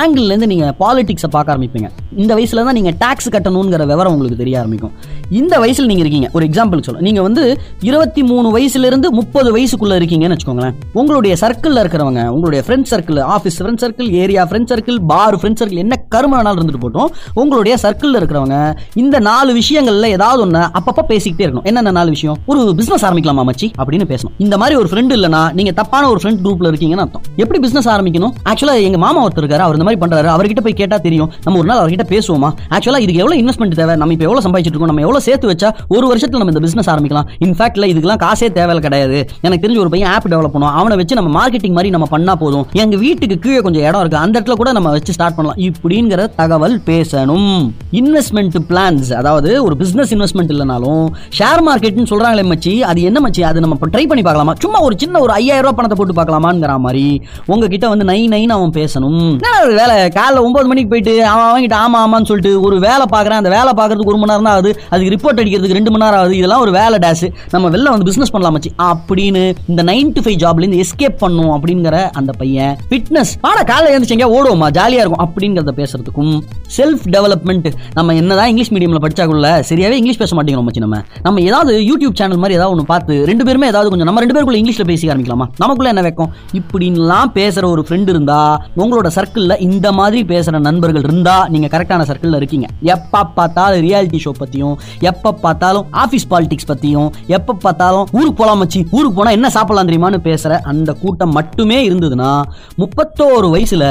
ஆங்கிள்லேருந்து 0.00 0.50
நீங்கள் 0.52 0.74
பாலிடிக்ஸை 0.82 1.30
பார்க்க 1.36 1.54
ஆரம்பிப்பீங்க. 1.54 1.88
இந்த 2.22 2.32
வயசுல 2.38 2.64
தான் 2.68 2.78
நீங்கள் 2.80 2.96
டேக்ஸ் 3.04 3.28
கட்டணுங்கிற 3.36 3.84
விவரம் 3.92 4.14
உங்களுக்கு 4.16 4.40
தெரிய 4.42 4.56
ஆரம்பிக்கும். 4.62 4.94
இந்த 5.40 5.54
வயசில் 5.64 5.90
நீங்கள் 5.90 6.04
இருக்கீங்க. 6.04 6.28
ஒரு 6.36 6.44
எக்ஸாம்பிள் 6.48 6.84
சொல்ல 6.88 7.04
நீங்கள் 7.08 7.26
வந்து 7.28 7.37
இருபத்தி 7.80 8.22
மூணு 8.22 8.58
வயசுலேருந்து 8.58 9.08
முப்பது 9.10 9.56
வயசுக்குள்ளே 9.56 9.96
இருக்கீங்கன்னு 10.00 10.36
வச்சுக்கோங்களேன். 10.36 10.74
உங்களுடைய 10.92 11.36
சர்க்கிளில் 11.40 11.82
இருக்கிறவங்க 11.82 12.26
உங்களுடைய 12.26 12.64
friend 12.66 12.88
circle 12.90 13.20
office 13.34 13.58
friend 13.58 13.82
circle 13.82 14.10
area 14.22 14.44
friend 14.44 14.70
circle 14.72 14.98
bar 15.06 15.36
friend 15.36 15.60
circle 15.60 15.84
என்ன 15.84 15.96
கரும 16.08 16.42
நாள் 16.42 16.54
இருந்துட்டு 16.54 16.82
போட்டோம். 16.82 17.06
உங்களுடைய 17.34 17.76
சர்க்கிளில் 17.82 18.18
இருக்கிறவங்க 18.20 18.76
இந்த 18.94 19.18
நாலு 19.18 19.54
விஷயங்கள்ல 19.54 20.06
ஏதாவது 20.06 20.42
ஒன்று 20.42 20.58
அப்பப்போ 20.58 21.02
பேசிக்கிட்டே 21.08 21.44
இருக்கணும். 21.46 21.62
என்னென்ன 21.62 21.90
நாலு 21.90 22.10
விஷயம்? 22.10 22.36
ஒரு 22.46 22.74
பிசினஸ் 22.76 23.04
ஆரம்பிக்கலாமா 23.04 23.44
மச்சி? 23.50 23.66
அப்படின்னு 23.78 24.06
பேசணும். 24.08 24.34
இந்த 24.38 24.56
மாதிரி 24.56 24.76
ஒரு 24.78 24.88
ஃப்ரெண்டு 24.92 25.10
இல்லைனா 25.18 25.52
நீங்க 25.52 25.72
தப்பான 25.72 26.08
ஒரு 26.08 26.20
ஃப்ரெண்ட் 26.22 26.38
குரூப்ல 26.44 26.70
இருக்கீங்கன்னு 26.70 27.04
அர்த்தம். 27.04 27.22
எப்படி 27.36 27.58
பிசினஸ் 27.58 27.88
ஆரம்பிக்கணும்? 27.88 28.32
ஆக்சுவலா 28.44 28.82
எங்க 28.82 28.98
மாமா 28.98 29.26
ஒருத்தர் 29.26 29.44
இருக்காரு 29.44 29.58
அவர் 29.58 29.78
இந்த 29.78 29.86
மாதிரி 29.88 30.00
பண்றாரு. 30.04 30.30
அவர்கிட்ட 30.36 30.60
போய் 30.62 30.72
கேட்டா 30.72 30.96
தெரியும். 30.96 31.32
நம்ம 31.44 31.58
ஒரு 31.58 31.68
நாள் 31.68 31.78
அவர்கிட்ட 31.78 32.06
பேசுவோமா? 32.08 32.50
ஆக்சுவலாக 32.70 32.98
இதுக்கு 32.98 33.22
எவ்வளோ 33.24 33.42
இன்வெஸ்ட்மெண்ட் 33.42 33.74
தேவை? 33.74 33.96
நம்ம 33.96 34.12
இப்போ 34.12 34.24
எவ்வளோ 34.24 34.48
சம்பாதிச்சிட்டு 34.48 34.76
இருக்கோம்? 34.76 34.86
நம்ம 34.86 35.00
எவ்வளோ 35.00 35.20
சேர்த்து 35.20 35.48
வச்சா 35.48 35.74
ஒரு 35.88 36.16
வருஷத்துல 36.16 36.40
நம்ம 36.42 36.52
இந்த 36.54 36.60
பிசினஸ் 36.60 36.90
ஆரம்பிக்கலாம். 36.90 37.26
இன்ஃபேக்ட்ல 37.44 37.88
இதுக்கெல்லாம் 37.92 38.22
காசே 38.26 38.52
தேவை 38.52 38.78
கிடையாது. 38.78 39.28
எனக்கு 39.40 39.68
தெரிஞ்ச 39.68 39.78
ஒரு 39.78 39.88
பையன் 39.88 40.10
ஆப் 40.10 40.26
டெவலப் 40.26 40.56
பண்ணுவோம் 40.56 40.76
அவனை 40.80 40.96
வச்சு 40.96 41.14
நம்ம 41.14 41.30
மார்க்கெட்டிங் 41.30 41.76
மாதிரி 41.78 41.90
நம்ம 41.90 42.06
பண்ணா 42.06 42.34
போதும். 42.34 42.66
எங்க 42.72 42.96
வீட்டுக்கு 42.96 43.38
கீழே 43.38 43.60
கொஞ்சம் 43.60 43.82
இடம் 43.82 44.00
இருக்கு. 44.00 44.18
அந்த 44.18 44.40
இடத்துல 44.40 44.52
கூட 44.52 44.72
நம்ம 44.72 44.90
வச்சு 44.90 45.12
ஸ்டார்ட் 45.12 45.34
பண்ணலாம். 45.34 45.60
இப்படி 45.60 45.97
அப்படிங்கிற 45.98 46.24
தகவல் 46.40 46.74
பேசணும். 46.88 47.54
இன்வெஸ்ட்மெண்ட் 48.00 48.56
பிளான்ஸ் 48.68 49.08
அதாவது 49.20 49.50
ஒரு 49.66 49.74
பிசினஸ் 49.80 50.10
இன்வெஸ்ட்மெண்ட் 50.14 50.52
இல்லைனாலும் 50.54 51.06
ஷேர் 51.38 51.62
மார்க்கெட்னு 51.68 52.04
சொல்றாங்களே 52.10 52.44
மச்சி 52.50 52.72
அது 52.90 53.00
என்ன 53.08 53.18
மச்சி? 53.24 53.42
அது 53.48 53.62
நம்ம 53.64 53.76
ட்ரை 53.94 54.04
பண்ணி 54.10 54.22
பார்க்கலாமா? 54.26 54.52
சும்மா 54.64 54.80
ஒரு 54.86 54.94
சின்ன 55.02 55.20
ஒரு 55.24 55.32
ஐயாயிரம் 55.38 55.64
ரூபாய் 55.64 55.78
பணத்தை 55.78 55.96
போட்டு 56.00 56.16
பார்க்கலாமாங்கிற 56.18 56.74
மாதிரி 56.84 57.06
உங்ககிட்ட 57.52 57.88
வந்து 57.92 58.06
நை 58.10 58.18
நைன் 58.34 58.54
அவன் 58.56 58.74
பேசணும். 58.78 59.24
ஒரு 59.64 59.74
வேலை? 59.80 59.96
காலைல 60.18 60.44
ஒன்பது 60.46 60.70
மணிக்கு 60.72 60.92
போயிட்டு 60.92 61.14
அவன் 61.32 61.48
அவன்கிட்ட 61.48 61.78
ஆமா 61.84 61.98
ஆமான்னு 62.04 62.28
சொல்லிட்டு 62.30 62.52
ஒரு 62.68 62.78
வேலை 62.86 63.06
பார்க்குறேன் 63.14 63.40
அந்த 63.40 63.52
வேலை 63.56 63.72
பார்க்கறதுக்கு 63.80 64.12
ஒரு 64.14 64.20
மணி 64.22 64.32
நேரம் 64.32 64.48
தான் 64.48 64.54
ஆகுது. 64.58 64.72
அதுக்கு 64.92 65.12
ரிப்போர்ட் 65.14 65.42
அடிக்கிறதுக்கு 65.42 65.78
ரெண்டு 65.80 65.92
மணி 65.94 66.04
நேரம் 66.04 66.20
ஆகுது. 66.22 66.38
இதெல்லாம் 66.40 66.64
ஒரு 66.66 66.74
வேலை 66.78 66.98
டேஸ் 67.06 67.26
நம்ம 67.56 67.72
வெளில 67.76 67.94
வந்து 67.94 68.08
பிசினஸ் 68.10 68.32
பண்ணலாம் 68.36 68.56
மச்சி. 68.58 68.72
அப்படின்னு 68.90 69.44
இந்த 69.72 69.82
நைன் 69.90 70.14
டு 70.16 70.22
ஃபைவ் 70.26 70.40
ஜாப்ல 70.44 70.64
இருந்து 70.64 70.82
எஸ்கேப் 70.84 71.18
பண்ணும் 71.24 71.52
அப்படிங்கிற 71.56 71.96
அந்த 72.20 72.32
பையன். 72.42 72.72
ஃபிட்னஸ் 72.90 73.34
ஆனா 73.50 73.60
காலைல 73.72 73.92
எழுந்துச்சிங்க 73.94 74.28
ஓடுவோமா 74.36 74.70
ஜாலியா 74.80 75.02
இருக்கும். 75.02 75.24
அப்படிங்கிறத 75.26 75.74
பேச 75.80 75.87
பேசுறதுக்கும் 75.88 76.34
செல்ஃப் 76.76 77.04
டெவலப்மெண்ட் 77.04 77.72
நம்ம 77.92 78.14
என்னதான் 78.14 78.48
இங்கிலீஷ் 78.48 78.72
மீடியம்ல 78.72 79.00
படிச்சாக்குள்ள 79.04 79.48
சரியாவே 79.68 79.92
இங்கிலீஷ் 79.92 80.18
பேச 80.18 80.36
மாட்டேங்கிறோம் 80.36 80.66
மச்சி 80.68 80.76
நம்ம. 80.76 81.02
நம்ம 81.22 81.40
ஏதாவது 81.40 81.80
யூடியூப் 81.80 82.14
சேனல் 82.14 82.36
மாதிரி 82.36 82.54
ஏதாவது 82.54 82.74
ஒன்று 82.74 82.86
பார்த்து 82.86 83.26
ரெண்டு 83.26 83.44
பேருமே 83.44 83.66
ஏதாவது 83.66 83.88
கொஞ்சம் 83.88 84.06
நம்ம 84.06 84.20
ரெண்டு 84.20 84.36
பேருக்குள்ள 84.36 84.54
இங்கிலீஷ்ல 84.54 84.84
பேசி 84.84 85.08
ஆரம்பிக்கலாமா? 85.08 85.46
நமக்குள்ள 85.56 85.88
என்ன 85.88 86.02
வைக்கும் 86.02 86.30
இப்படின்லாம் 86.52 87.30
பேசுற 87.34 87.64
ஒரு 87.70 87.86
ஃப்ரெண்ட் 87.88 88.08
இருந்தா 88.08 88.66
உங்களோட 88.76 89.10
சர்க்கிள்ல 89.14 89.60
இந்த 89.60 89.92
மாதிரி 89.92 90.22
பேசுற 90.22 90.60
நண்பர்கள் 90.60 91.02
இருந்தா 91.02 91.48
நீங்க 91.48 91.66
கரெக்டான 91.66 92.06
சர்க்கிள்ல 92.10 92.36
இருக்கீங்க. 92.36 92.66
எப்ப 92.82 93.24
பார்த்தாலும் 93.24 93.84
ரியாலிட்டி 93.86 94.18
ஷோ 94.24 94.32
பத்தியும் 94.40 94.74
எப்ப 95.00 95.32
பார்த்தாலும் 95.32 95.86
ஆபீஸ் 95.90 96.26
பாலிடிக்ஸ் 96.30 96.68
பத்தியும் 96.68 97.10
எப்ப 97.26 97.54
பார்த்தாலும் 97.54 98.06
ஊருக்கு 98.12 98.34
போலாம் 98.34 98.62
மச்சி 98.62 98.86
ஊருக்கு 98.90 99.14
போனா 99.14 99.30
என்ன 99.30 99.50
சாப்பிடலாம் 99.50 99.88
தெரியுமான்னு 99.88 100.20
பேசுற 100.28 100.58
அந்த 100.60 100.92
கூட்டம் 100.92 101.30
மட்டுமே 101.30 101.88
இருந்ததுன்னா 101.88 102.42
முப்பத்தோரு 102.78 103.48
வயசுல 103.54 103.84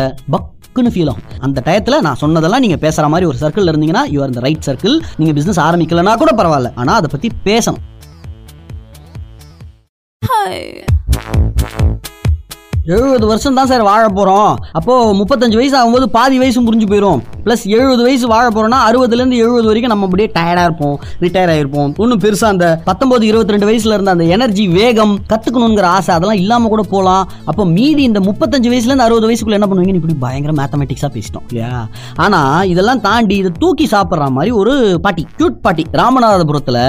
டக்குன்னு 0.78 0.96
ஃபீல் 0.96 1.12
ஆகும். 1.12 1.28
அந்த 1.46 1.60
டயத்தில் 1.68 2.04
நான் 2.08 2.20
சொன்னதெல்லாம் 2.24 2.64
நீங்கள் 2.66 2.82
பேசுகிற 2.86 3.06
மாதிரி 3.14 3.30
ஒரு 3.32 3.38
சர்க்கிள் 3.44 3.70
இருந்தீங்கன்னா 3.72 4.04
யூஆர் 4.16 4.32
இந்த 4.34 4.44
ரைட் 4.48 4.68
சர்க்கிள் 4.70 4.96
நீங்கள் 5.20 5.38
பிஸ்னஸ் 5.38 5.62
ஆரம்பிக்கலன்னா 5.68 6.14
கூட 6.24 6.34
பரவாயில்ல. 6.42 6.72
ஆனால் 6.82 6.98
அதை 7.00 7.10
பற்றி 7.14 7.32
பேசணும். 7.50 7.84
எழுபது 12.88 13.26
வருஷம் 13.30 13.58
தான் 13.58 13.70
சார் 13.70 13.82
வாழ 13.88 14.04
போகிறோம் 14.18 14.52
அப்போது 14.78 15.16
முப்பத்தஞ்சு 15.20 15.58
வயசு 15.60 15.76
ஆகும்போது 15.80 16.06
பாதி 16.14 16.36
வயசு 16.42 16.60
முடிஞ்சு 16.68 16.86
போயிடும் 16.92 17.22
ப்ளஸ் 17.46 17.64
எழுபது 17.76 18.02
வயசு 18.06 18.26
வாழ 18.34 18.46
போகிறோம்னா 18.48 18.80
அறுபதுலேருந்து 18.88 19.40
எழுபது 19.44 19.68
வரைக்கும் 19.70 19.92
நம்ம 19.94 20.06
அப்படியே 20.08 20.28
டயர்டாக 20.36 20.68
இருப்போம். 20.68 20.96
ரிட்டையர் 21.24 21.52
ஆகிருப்போம் 21.54 21.90
ஒன்றும் 22.04 22.22
பெருசாக 22.24 22.54
அந்த 22.54 22.68
பத்தொம்போது 22.86 23.24
இருபத்தி 23.30 23.54
ரெண்டு 23.56 23.68
வயசில் 23.70 23.96
இருந்த 23.96 24.12
அந்த 24.16 24.26
எனர்ஜி 24.36 24.66
வேகம் 24.78 25.14
கற்றுக்கணுங்கிற 25.32 25.88
ஆசை 25.98 26.12
அதெல்லாம் 26.16 26.40
இல்லாமல் 26.44 26.72
கூட 26.74 26.84
போகலாம் 26.94 27.28
அப்போ 27.46 27.66
மீதி 27.76 28.04
இந்த 28.04 28.22
முப்பத்தஞ்சு 28.30 28.72
வயசுலேருந்து 28.74 29.08
அறுபது 29.08 29.28
வயசுக்குள்ள 29.30 29.60
என்ன 29.60 29.70
பண்ணுவீங்கன்னு 29.72 30.02
இப்படி 30.02 30.18
பயங்கர 30.26 30.56
மேத்தமெட்டிக்ஸாக 30.60 31.12
பேசிட்டோம் 31.18 31.46
இல்லையா? 31.50 31.74
ஆனால் 32.26 32.68
இதெல்லாம் 32.74 33.04
தாண்டி 33.08 33.38
இதை 33.44 33.52
தூக்கி 33.64 33.88
சாப்பிட்ற 33.96 34.30
மாதிரி 34.38 34.54
ஒரு 34.62 34.74
பாட்டி 35.08 35.26
கியூட் 35.38 35.60
பாட்டி 35.68 35.86
ராமநாதபுரத்தில் 36.02 36.82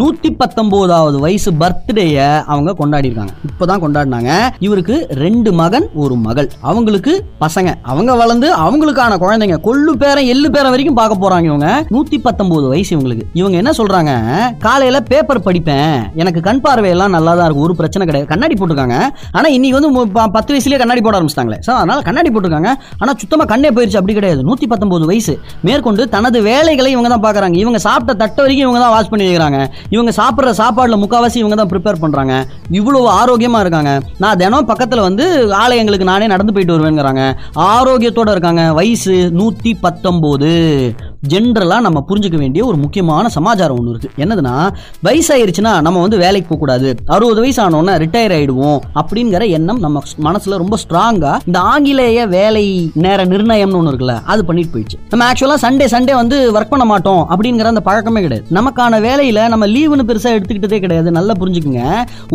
நூற்றி 0.00 0.32
பத்தொம்போதாவது 0.42 1.18
வயசு 1.26 1.52
பர்த்டேயை 1.64 2.28
அவங்க 2.52 2.76
கொண்டாடி 2.82 3.10
இருக்காங்க 3.12 3.34
இப்போ 3.50 3.66
தான் 3.72 3.84
கொண்டாடினாங்க. 3.86 4.30
இவருக்கு 4.68 4.96
ரெண்டு 5.14 5.30
ரெண்டு 5.32 5.52
மகன் 5.52 5.88
ஒரு 5.94 6.16
மகள். 6.16 6.50
அவங்களுக்கு 6.60 7.24
பசங்க. 7.40 7.74
அவங்க 7.82 8.14
வளர்ந்து 8.14 8.54
அவங்களுக்கான 8.56 9.16
குழந்தைங்க. 9.18 9.60
கொள்ளு 9.60 9.96
பேரன் 9.96 10.24
எள்ளு 10.24 10.50
பேரன் 10.50 10.68
வரைக்கும் 10.68 10.94
பார்க்க 10.94 11.28
போறாங்க 11.28 11.44
இவங்க. 11.44 11.86
நூத்தி 11.90 12.18
பத்தொன்பது 12.22 12.68
வயசு 12.68 12.98
இவங்களுக்கு. 12.98 13.22
இவங்க 13.32 13.56
என்ன 13.56 13.70
சொல்றாங்க? 13.70 14.22
காலையில 14.58 15.00
பேப்பர் 15.00 15.40
படிப்பேன். 15.40 16.14
எனக்கு 16.14 16.40
கண் 16.40 16.60
பார்வையெல்லாம் 16.60 17.10
நல்லா 17.10 17.34
தான் 17.34 17.44
இருக்கும். 17.44 17.64
ஒரு 17.64 17.76
பிரச்சனை 17.76 18.06
கிடையாது. 18.06 18.26
கண்ணாடி 18.26 18.54
போட்டிருக்காங்க. 18.54 19.08
ஆனா 19.32 19.48
இன்னைக்கு 19.48 19.80
வந்து 19.80 20.04
மு- 20.04 20.10
ப- 20.12 20.26
பத்து 20.26 20.54
வயசுலயே 20.54 20.78
கண்ணாடி 20.78 21.00
போட 21.00 21.20
ஆரம்பிச்சிட்டாங்களே. 21.20 21.58
சார் 21.58 21.76
அதனால 21.76 22.00
கண்ணாடி 22.00 22.30
போட்டிருக்காங்க. 22.30 22.74
ஆனா 22.98 23.12
சுத்தமா 23.16 23.44
கண்ணே 23.44 23.68
போயிருச்சு. 23.68 23.96
அப்படி 23.96 24.12
கிடையாது. 24.12 24.42
நூத்தி 24.42 24.66
பத்தொன்பது 24.68 25.06
வயசு. 25.06 25.40
மேற்கொண்டு 25.60 26.08
தனது 26.08 26.42
வேலைகளை 26.42 26.90
இவங்க 26.90 27.08
தான் 27.08 27.22
பாக்குறாங்க 27.22 27.54
இவங்க 27.54 27.78
சாப்பிட்ட 27.78 28.14
தட்ட 28.14 28.42
வரைக்கும் 28.42 28.68
இவங்க 28.68 28.86
தான் 28.86 28.96
வாஷ் 28.96 29.08
பண்ணி 29.08 29.36
வைக்கிறாங்க. 29.36 29.66
இவங்க 29.90 30.12
சாப்பிட்ற 30.16 30.54
சாப்பாடுல 30.60 31.02
முக்காவாசி 31.02 31.36
இவங்க 31.36 31.54
தான் 31.54 31.68
ப்ரிப்பேர் 31.68 32.00
பண்றாங்க. 32.00 32.46
இவ்வளவு 32.70 33.10
ஆரோக்கியமா 33.10 33.60
இருக்காங்க. 33.60 34.00
நான் 34.18 34.36
தினம் 34.36 34.68
பக்கத்துல 34.68 35.00
வந்து 35.00 35.21
ஆலயங்களுக்கு 35.62 36.04
நானே 36.04 36.26
நடந்து 36.26 36.52
போயிட்டு 36.52 36.76
வருவேங்கிறாங்க 36.76 37.36
ஆரோக்கியத்தோட 37.54 38.30
இருக்காங்க. 38.30 38.72
வயசு 38.72 39.32
நூத்தி 39.38 39.72
பத்தொம்போது. 39.82 40.52
ஜென்ரலாக 41.22 41.80
நம்ம 41.80 41.98
புரிஞ்சுக்க 42.08 42.36
வேண்டிய 42.36 42.62
ஒரு 42.66 42.76
முக்கியமான 42.76 43.28
சமாச்சாரம் 43.28 43.76
ஒன்று 43.78 43.92
இருக்குது 43.92 44.14
என்னதுன்னா 44.22 44.54
வயசாயிருச்சுன்னா 45.06 45.72
நம்ம 45.86 46.00
வந்து 46.00 46.16
வேலைக்கு 46.16 46.48
போகக்கூடாது 46.48 46.88
அறுபது 47.06 47.40
வயசு 47.40 47.60
ஆனோன்னா 47.64 47.94
ரிட்டையர் 48.02 48.34
ஆகிடுவோம் 48.36 48.80
அப்படிங்கிற 49.00 49.42
எண்ணம் 49.50 49.78
நம்ம 49.78 50.02
மனசில் 50.26 50.56
ரொம்ப 50.62 50.76
ஸ்ட்ராங்காக 50.84 51.36
இந்த 51.46 51.58
ஆங்கிலேய 51.72 52.24
வேலை 52.36 52.64
நேர 53.04 53.24
நிர்ணயம்னு 53.24 53.78
ஒன்று 53.80 53.92
இருக்குல்ல 53.92 54.16
அது 54.32 54.42
பண்ணிட்டு 54.48 54.72
போயிடுச்சு. 54.74 54.98
நம்ம 55.12 55.28
ஆக்சுவலாக 55.28 55.60
சண்டே 55.66 55.86
சண்டே 55.94 56.16
வந்து 56.22 56.38
ஒர்க் 56.56 56.72
பண்ண 56.74 56.86
மாட்டோம் 56.92 57.22
அப்படிங்கிற 57.32 57.70
அந்த 57.72 57.82
பழக்கமே 57.88 58.22
கிடையாது. 58.26 58.46
நமக்கான 58.58 59.00
வேலையில் 59.06 59.42
நம்ம 59.54 59.66
லீவுன்னு 59.66 60.08
பெருசாக 60.10 60.36
எடுத்துக்கிட்டதே 60.38 60.80
கிடையாது. 60.86 61.10
நல்லா 61.18 61.36
புரிஞ்சுக்குங்க. 61.40 61.84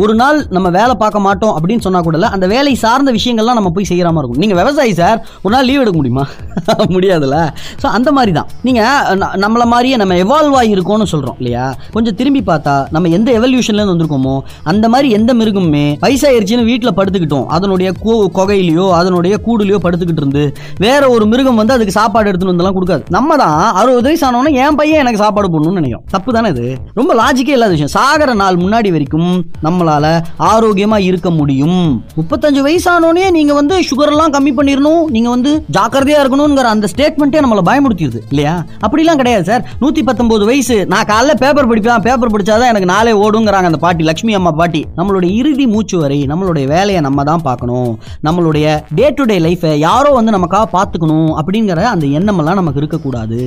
ஒரு 0.03 0.15
நாள் 0.15 0.39
நம்ம 0.57 0.67
வேலை 0.79 0.95
பார்க்க 1.03 1.25
மாட்டோம் 1.27 1.53
அப்படின்னு 1.57 1.85
சொன்னால் 1.87 2.07
கூட 2.07 2.29
அந்த 2.37 2.47
வேலை 2.55 2.75
சார்ந்த 2.85 3.11
விஷயங்கள்லாம் 3.19 3.59
நம்ம 3.61 3.69
போய் 3.75 3.89
செய்கிற 3.91 4.07
மாதிரி 4.11 4.23
இருக்கும். 4.23 4.43
நீங்கள் 4.45 4.61
விவசாயி 4.63 4.93
சார் 5.03 5.19
ஒரு 5.43 5.55
நாள் 5.55 5.69
லீவ் 5.71 5.83
எடுக்க 5.83 5.97
முடியுமா? 6.01 6.25
முடியாதுல்ல. 6.95 7.37
ஸோ 7.81 7.85
அந்த 7.97 8.09
மாதிரி 8.11 8.31
தான் 8.39 8.49
நீங்கள் 8.67 8.76
நீங்க 8.77 9.15
நம்மள 9.17 9.65
மாதிரியே 9.65 9.95
நம்ம 9.95 10.13
எவால்வ் 10.13 10.63
ஆகிருக்கோம்னு 10.63 11.05
சொல்றோம் 11.11 11.35
இல்லையா? 11.37 11.75
கொஞ்சம் 11.91 12.15
திரும்பி 12.15 12.41
பார்த்தா 12.47 12.85
நம்ம 12.91 13.09
எந்த 13.09 13.39
எவல்யூஷன்ல 13.39 13.73
இருந்து 13.73 13.93
வந்திருக்கோமோ 13.93 14.39
அந்த 14.63 14.89
மாதிரி 14.89 15.09
எந்த 15.09 15.33
மிருகமுமே 15.33 15.85
வயசாயிருச்சுன்னு 16.01 16.63
வீட்டில் 16.63 16.93
படுத்துக்கிட்டோம். 16.93 17.45
அதனுடைய 17.45 17.91
கூ- 18.03 18.27
கொகையிலையோ 18.33 18.91
அதனுடைய 18.91 19.39
கூடுலையோ 19.45 19.77
படுத்துக்கிட்டு 19.83 20.17
இருந்து 20.17 20.53
வேற 20.77 21.09
ஒரு 21.09 21.25
மிருகம் 21.25 21.55
வந்து 21.55 21.73
அதுக்கு 21.73 21.91
சாப்பாடு 21.91 22.31
எடுத்துன்னு 22.31 22.51
வந்தெல்லாம் 22.51 22.75
கொடுக்காது. 22.81 23.03
நம்ம 23.09 23.35
தான் 23.35 23.73
அறுபது 23.73 24.01
வயசு 24.01 24.27
ஆனவொன்னே 24.27 24.53
என் 24.53 24.75
பையன் 24.75 24.99
எனக்கு 24.99 25.17
சாப்பாடு 25.17 25.47
போடணும்னு 25.47 25.73
நினைக்கும் 25.73 26.03
தப்பு 26.09 26.33
தானே 26.33 26.49
இது? 26.49 26.77
ரொம்ப 26.93 27.13
லாஜிக்கே 27.13 27.49
இல்லாத 27.49 27.73
விஷயம். 27.73 27.89
சாகர 27.89 28.35
நாள் 28.35 28.55
முன்னாடி 28.55 28.91
வரைக்கும் 28.91 29.45
நம்மளால 29.63 30.21
ஆரோக்கியமா 30.39 30.97
இருக்க 30.97 31.31
முடியும். 31.31 32.03
முப்பத்தஞ்சு 32.15 32.63
வயசானோடனே 32.67 33.31
நீங்க 33.31 33.53
வந்து 33.53 33.79
சுகர் 33.79 34.07
எல்லாம் 34.07 34.33
கம்மி 34.33 34.51
பண்ணிடணும் 34.57 35.03
நீங்க 35.03 35.29
வந்து 35.29 35.63
ஜாக்கிரதையா 35.77 36.21
இருக்கணும்ங்கிற 36.23 36.67
அந்த 36.75 36.87
ஸ்டேட்மெண்ட்டே 36.95 37.43
நம்மள 37.45 37.59
பயமுடுத்திடுது 37.65 38.19
இல்லையா? 38.29 38.65
அப்படிலாம் 38.85 39.19
கிடையாது 39.21 39.43
சார். 39.43 39.63
நூத்தி 39.81 40.01
பத்தொன்பது 40.09 40.45
வயசு. 40.45 40.77
நான் 40.85 41.09
காலைல 41.11 41.33
பேப்பர் 41.43 41.69
படிப்பேன். 41.69 42.05
பேப்பர் 42.07 42.33
படிச்சாதான் 42.35 42.71
எனக்கு 42.71 42.91
நாளே 42.93 43.11
ஓடுங்கிறாங்க 43.23 43.69
அந்த 43.71 43.77
பாட்டி 43.77 44.03
லக்ஷ்மி 44.03 44.33
அம்மா 44.33 44.51
பாட்டி. 44.51 44.85
நம்மளுடைய 44.97 45.31
இறுதி 45.41 45.67
மூச்சு 45.67 45.97
வரை 45.99 46.19
நம்மளுடைய 46.33 46.67
வேலையை 46.75 47.01
நம்ம 47.01 47.23
தான் 47.23 47.45
பார்க்கணும். 47.47 47.91
நம்மளுடைய 48.23 48.83
டே 48.95 49.09
டு 49.09 49.23
டே 49.23 49.39
லைஃபை 49.39 49.73
யாரோ 49.87 50.11
வந்து 50.19 50.35
நமக்காக 50.37 50.65
பார்த்துக்கணும் 50.77 51.31
அப்படிங்கிற 51.41 51.83
அந்த 51.95 52.05
எண்ணம் 52.19 52.37
எல்லாம் 52.37 52.59
நமக்கு 52.61 52.81
இருக்கக்கூடாது. 52.83 53.41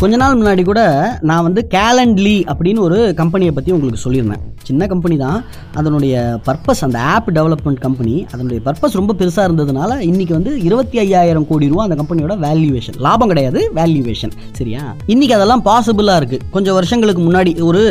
கொஞ்ச 0.00 0.14
நாள் 0.20 0.36
முன்னாடி 0.38 0.62
கூட 0.64 0.80
நான் 1.28 1.44
வந்து 1.46 1.60
கேலண்ட்லி 1.74 2.34
அப்படின்னு 2.50 2.80
ஒரு 2.86 2.96
கம்பெனியை 3.20 3.52
பற்றி 3.54 3.70
உங்களுக்கு 3.72 4.02
சொல்லியிருந்தேன். 4.02 4.42
சின்ன 4.68 4.86
கம்பெனி 4.86 5.16
தான். 5.22 5.38
அதனுடைய 5.80 6.14
பர்பஸ் 6.46 6.82
அந்த 6.86 6.98
ஆப் 7.12 7.28
டெவலப்மெண்ட் 7.36 7.80
கம்பெனி 7.84 8.14
அதனுடைய 8.32 8.58
பர்பஸ் 8.66 8.96
ரொம்ப 9.00 9.14
பெருசாக 9.20 9.46
இருந்ததுனால 9.48 9.90
இன்றைக்கி 10.08 10.32
வந்து 10.32 10.52
இருபத்தி 10.66 10.96
ஐயாயிரம் 10.98 11.46
கோடி 11.50 11.68
ரூபா 11.72 11.84
அந்த 11.86 11.96
கம்பெனியோட 12.00 12.34
வேல்யூவேஷன் 12.44 12.98
லாபம் 13.06 13.30
கிடையாது 13.32 13.60
வேல்யூவேஷன் 13.78 14.34
சரியா? 14.58 14.82
இன்னைக்கு 15.06 15.34
அதெல்லாம் 15.34 15.64
பாசிபிளாக 15.68 16.20
இருக்குது 16.20 16.44
கொஞ்சம் 16.50 16.74
வருஷங்களுக்கு 16.74 17.22
முன்னாடி 17.28 17.52
ஒரு 17.68 17.82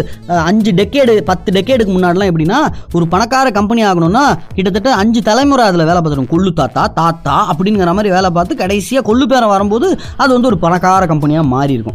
அஞ்சு 0.49 0.73
டெக்கேடு 0.81 1.15
பத்து 1.31 1.51
டெக்கேடுக்கு 1.57 1.95
முன்னாடிலாம் 1.97 2.31
எப்படின்னா 2.33 2.59
ஒரு 2.93 3.07
பணக்கார 3.15 3.51
கம்பெனி 3.51 3.83
ஆகணும்னா 3.89 4.25
கிட்டத்தட்ட 4.55 4.93
அஞ்சு 4.95 5.21
தலைமுறை 5.21 5.65
அதில் 5.65 5.87
வேலை 5.91 5.99
பார்த்துருக்கும் 5.99 6.33
கொள்ளு 6.35 6.53
தாத்தா 6.61 6.85
தாத்தா 7.01 7.37
அப்படிங்கிற 7.53 7.93
மாதிரி 7.99 8.15
வேலை 8.17 8.31
பார்த்து 8.31 8.61
கடைசியாக 8.63 9.07
கொள்ளு 9.11 9.27
பேரம் 9.33 9.55
வரும்போது 9.55 9.89
அது 10.17 10.31
வந்து 10.33 10.51
ஒரு 10.53 10.59
பணக்கார 10.59 11.05
கம்பெனியாக 11.05 11.51
மாறி 11.55 11.73
இருக்கும் 11.77 11.94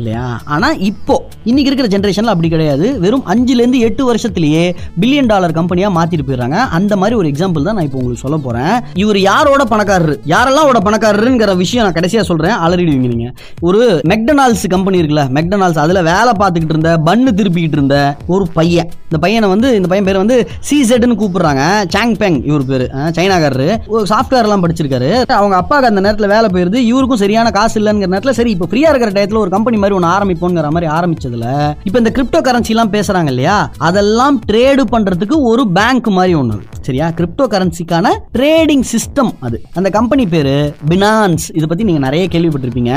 இல்லையா? 0.00 0.24
ஆனால் 0.54 0.78
இப்போ 0.90 1.14
இன்னைக்கு 1.50 1.70
இருக்கிற 1.70 1.88
ஜென்ரேஷனில் 1.94 2.32
அப்படி 2.34 2.48
கிடையாது. 2.54 2.86
வெறும் 3.04 3.24
அஞ்சுலேருந்து 3.32 3.80
எட்டு 3.88 4.02
வருஷத்துலேயே 4.10 4.64
பில்லியன் 5.00 5.30
டாலர் 5.32 5.56
கம்பெனியாக 5.58 5.94
மாற்றிட்டு 5.98 6.26
போயிடுறாங்க. 6.28 6.58
அந்த 6.78 6.92
மாதிரி 7.00 7.16
ஒரு 7.20 7.28
எக்ஸாம்பிள் 7.32 7.66
தான் 7.68 7.76
நான் 7.78 7.86
இப்போ 7.88 7.98
உங்களுக்கு 8.00 8.24
சொல்ல 8.24 8.38
போகிறேன் 8.46 8.74
இவர் 9.02 9.20
யாரோட 9.30 9.64
பணக்காரரு? 9.72 10.16
யாரெல்லாம் 10.34 10.68
ஓட 10.70 10.80
பணக்காரருங்கிற 10.88 11.52
விஷயம் 11.62 11.84
நான் 11.86 11.96
கடைசியாக 11.98 12.26
சொல்கிறேன் 12.30 12.56
அலறிடுவீங்க 12.66 13.10
நீங்கள் 13.14 13.34
ஒரு 13.68 13.82
மெக்டனால்ஸ் 14.12 14.64
கம்பெனி 14.74 15.00
இருக்குல்ல 15.02 15.24
மெக்டனால்ஸ் 15.38 15.82
அதில் 15.84 16.02
வேலை 16.12 16.34
பார்த்துக்கிட்டு 16.42 16.76
இருந்த 16.76 16.92
பன்னு 17.08 17.32
திருப்பிக்கிட்டு 17.40 17.78
இருந்த 17.80 17.98
ஒரு 18.34 18.46
பையன். 18.58 18.90
இந்த 19.08 19.18
பையனை 19.24 19.48
வந்து 19.54 19.68
இந்த 19.78 19.88
பையன் 19.90 20.08
பேர் 20.08 20.22
வந்து 20.22 20.36
சிசெட்னு 20.70 21.18
கூப்பிடுறாங்க. 21.22 21.62
சாங் 21.94 22.16
பெங் 22.22 22.38
இவர் 22.50 22.68
பேர். 22.70 22.86
சைனாக்காரரு. 23.18 23.68
ஒரு 23.94 24.04
சாஃப்ட்வேர்லாம் 24.12 24.64
படிச்சிருக்காரு. 24.64 25.10
அவங்க 25.38 25.54
அப்பாவுக்கு 25.62 25.90
அந்த 25.92 26.02
நேரத்தில் 26.06 26.32
வேலை 26.34 26.48
போயிருது. 26.54 26.78
இவருக்கும் 26.90 27.22
சரியான 27.24 27.50
காசு 27.58 27.76
இல்லைங்கிற 27.80 28.12
நேரத்தில் 28.14 28.38
சரி 28.40 28.52
இப்போ 28.56 28.68
ஃப்ரீயாக 28.70 28.92
இருக்கிற 28.92 29.12
டயத்தில் 29.16 29.42
ஒரு 29.44 29.52
கம்பெனி 29.56 29.82
மாதிரி 29.84 29.94
ஒன்று 29.94 30.12
ஆரம்பிப்போங்கிற 30.14 30.70
மாதிரி 30.70 30.90
ஆரம்பிச்சதுல 30.94 31.48
இப்போ 31.84 31.98
இந்த 31.98 32.10
கிரிப்டோ 32.10 32.40
கரன்சிலாம் 32.44 32.94
பேசுறாங்க 32.94 33.26
இல்லையா? 33.26 33.56
அதெல்லாம் 33.80 34.38
ட்ரேடு 34.48 34.84
பண்றதுக்கு 34.92 35.36
ஒரு 35.44 35.64
பேங்க் 35.72 36.08
மாதிரி 36.10 36.34
ஒன்று 36.34 36.60
சரியா? 36.88 37.08
கிரிப்டோ 37.18 37.44
கரன்சிக்கான 37.54 38.06
ட்ரேடிங் 38.38 38.84
சிஸ்டம் 38.92 39.32
அது. 39.40 39.60
அந்த 39.74 39.90
கம்பெனி 39.90 40.26
பேர் 40.26 40.52
பினான்ஸ் 40.88 41.46
இதை 41.54 41.66
பற்றி 41.68 41.84
நீங்கள் 41.84 42.06
நிறைய 42.06 42.24
கேள்விப்பட்டிருப்பீங்க. 42.34 42.92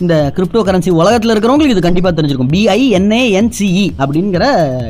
இந்த 0.00 0.32
கிரிப்டோ 0.36 0.62
கரன்சி 0.68 0.90
உலகத்தில் 0.90 1.32
இருக்கிறவங்களுக்கு 1.34 1.76
இது 1.76 1.80
கண்டிப்பாக 1.80 2.14
தெரிஞ்சிருக்கும். 2.18 2.52
பிஐஎன்ஏஎன்சிஇ 2.54 3.86
அப்படிங்கிற 4.04 4.44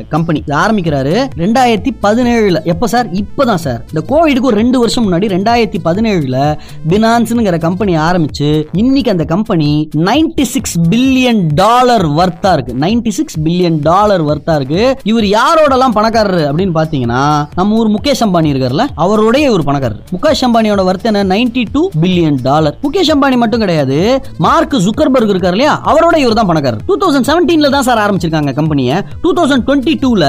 கம்பெனி 0.09 0.39
இது 0.45 0.55
ஆரம்பிக்கிறாரு 0.55 1.15
ரெண்டாயிரத்தி 1.43 1.91
பதினேழில். 2.05 2.63
எப்போ 2.63 2.87
சார்? 2.87 3.11
இப்போ 3.11 3.45
தான் 3.45 3.57
சார். 3.57 3.81
இந்த 3.93 4.01
கோவிடுக்கு 4.11 4.49
ஒரு 4.51 4.57
ரெண்டு 4.63 4.79
வருஷம் 4.79 5.05
முன்னாடி 5.05 5.27
ரெண்டாயிரத்தி 5.35 5.79
பதினேழில் 5.87 6.57
பினான்ஸுங்கிற 6.89 7.57
கம்பெனி 7.59 7.97
ஆரம்பிச்சு 7.97 8.49
இன்னைக்கு 8.73 9.11
அந்த 9.11 9.25
கம்பெனி 9.25 9.69
96 9.93 10.45
சிக்ஸ் 10.53 10.75
பில்லியன் 10.89 11.41
டாலர் 11.53 12.05
வர்த்தா 12.19 12.51
இருக்கு. 12.53 12.73
96 12.73 13.11
சிக்ஸ் 13.19 13.39
பில்லியன் 13.39 13.79
டாலர் 13.81 14.23
வர்த்தா 14.29 14.55
இருக்கு. 14.55 14.81
இவர் 15.03 15.23
யாரோடலாம் 15.23 15.95
பணக்காரர் 15.97 16.43
அப்படின்னு 16.49 16.73
பார்த்தீங்கன்னா 16.79 17.23
நம்ம 17.55 17.77
ஊர் 17.79 17.89
முகேஷ் 17.95 18.23
அம்பானி 18.25 18.38
அம்பானி 18.39 18.53
இருக்கார்ல 18.53 18.83
அவருடைய 19.03 19.45
ஒரு 19.55 19.63
பணக்காரர். 19.67 20.01
முகேஷ் 20.15 20.43
அம்பானியோட 20.47 20.81
வர்த்த 20.89 21.11
என்ன? 21.11 21.21
92 21.31 21.63
two 21.73 21.81
billion 22.03 22.37
dollar 22.47 22.75
Mukesh 22.85 23.11
Ambani 23.15 23.37
மட்டும் 23.41 23.63
கிடையாது 23.63 23.97
மார்க் 24.45 24.75
ஜுக்கர்பர்க் 24.85 25.31
இருக்கார் 25.33 25.55
இல்லையா? 25.55 25.73
அவரோட 25.91 26.15
இவர் 26.23 26.37
தான் 26.39 26.49
பணக்காரர். 26.51 26.81
டூ 26.89 26.95
தௌசண்ட் 27.01 27.27
செவன்டீன்ல 27.29 27.69
தான் 27.75 27.85
சார் 27.87 28.01
ஆரம்பிச்சிருக்காங்க 28.05 28.53
கம்பெனியை 28.59 28.95
டூ 29.23 29.31
தௌசண்ட் 29.39 29.65
டுவெண்ட்டி 29.67 29.93
டூல 30.03 30.23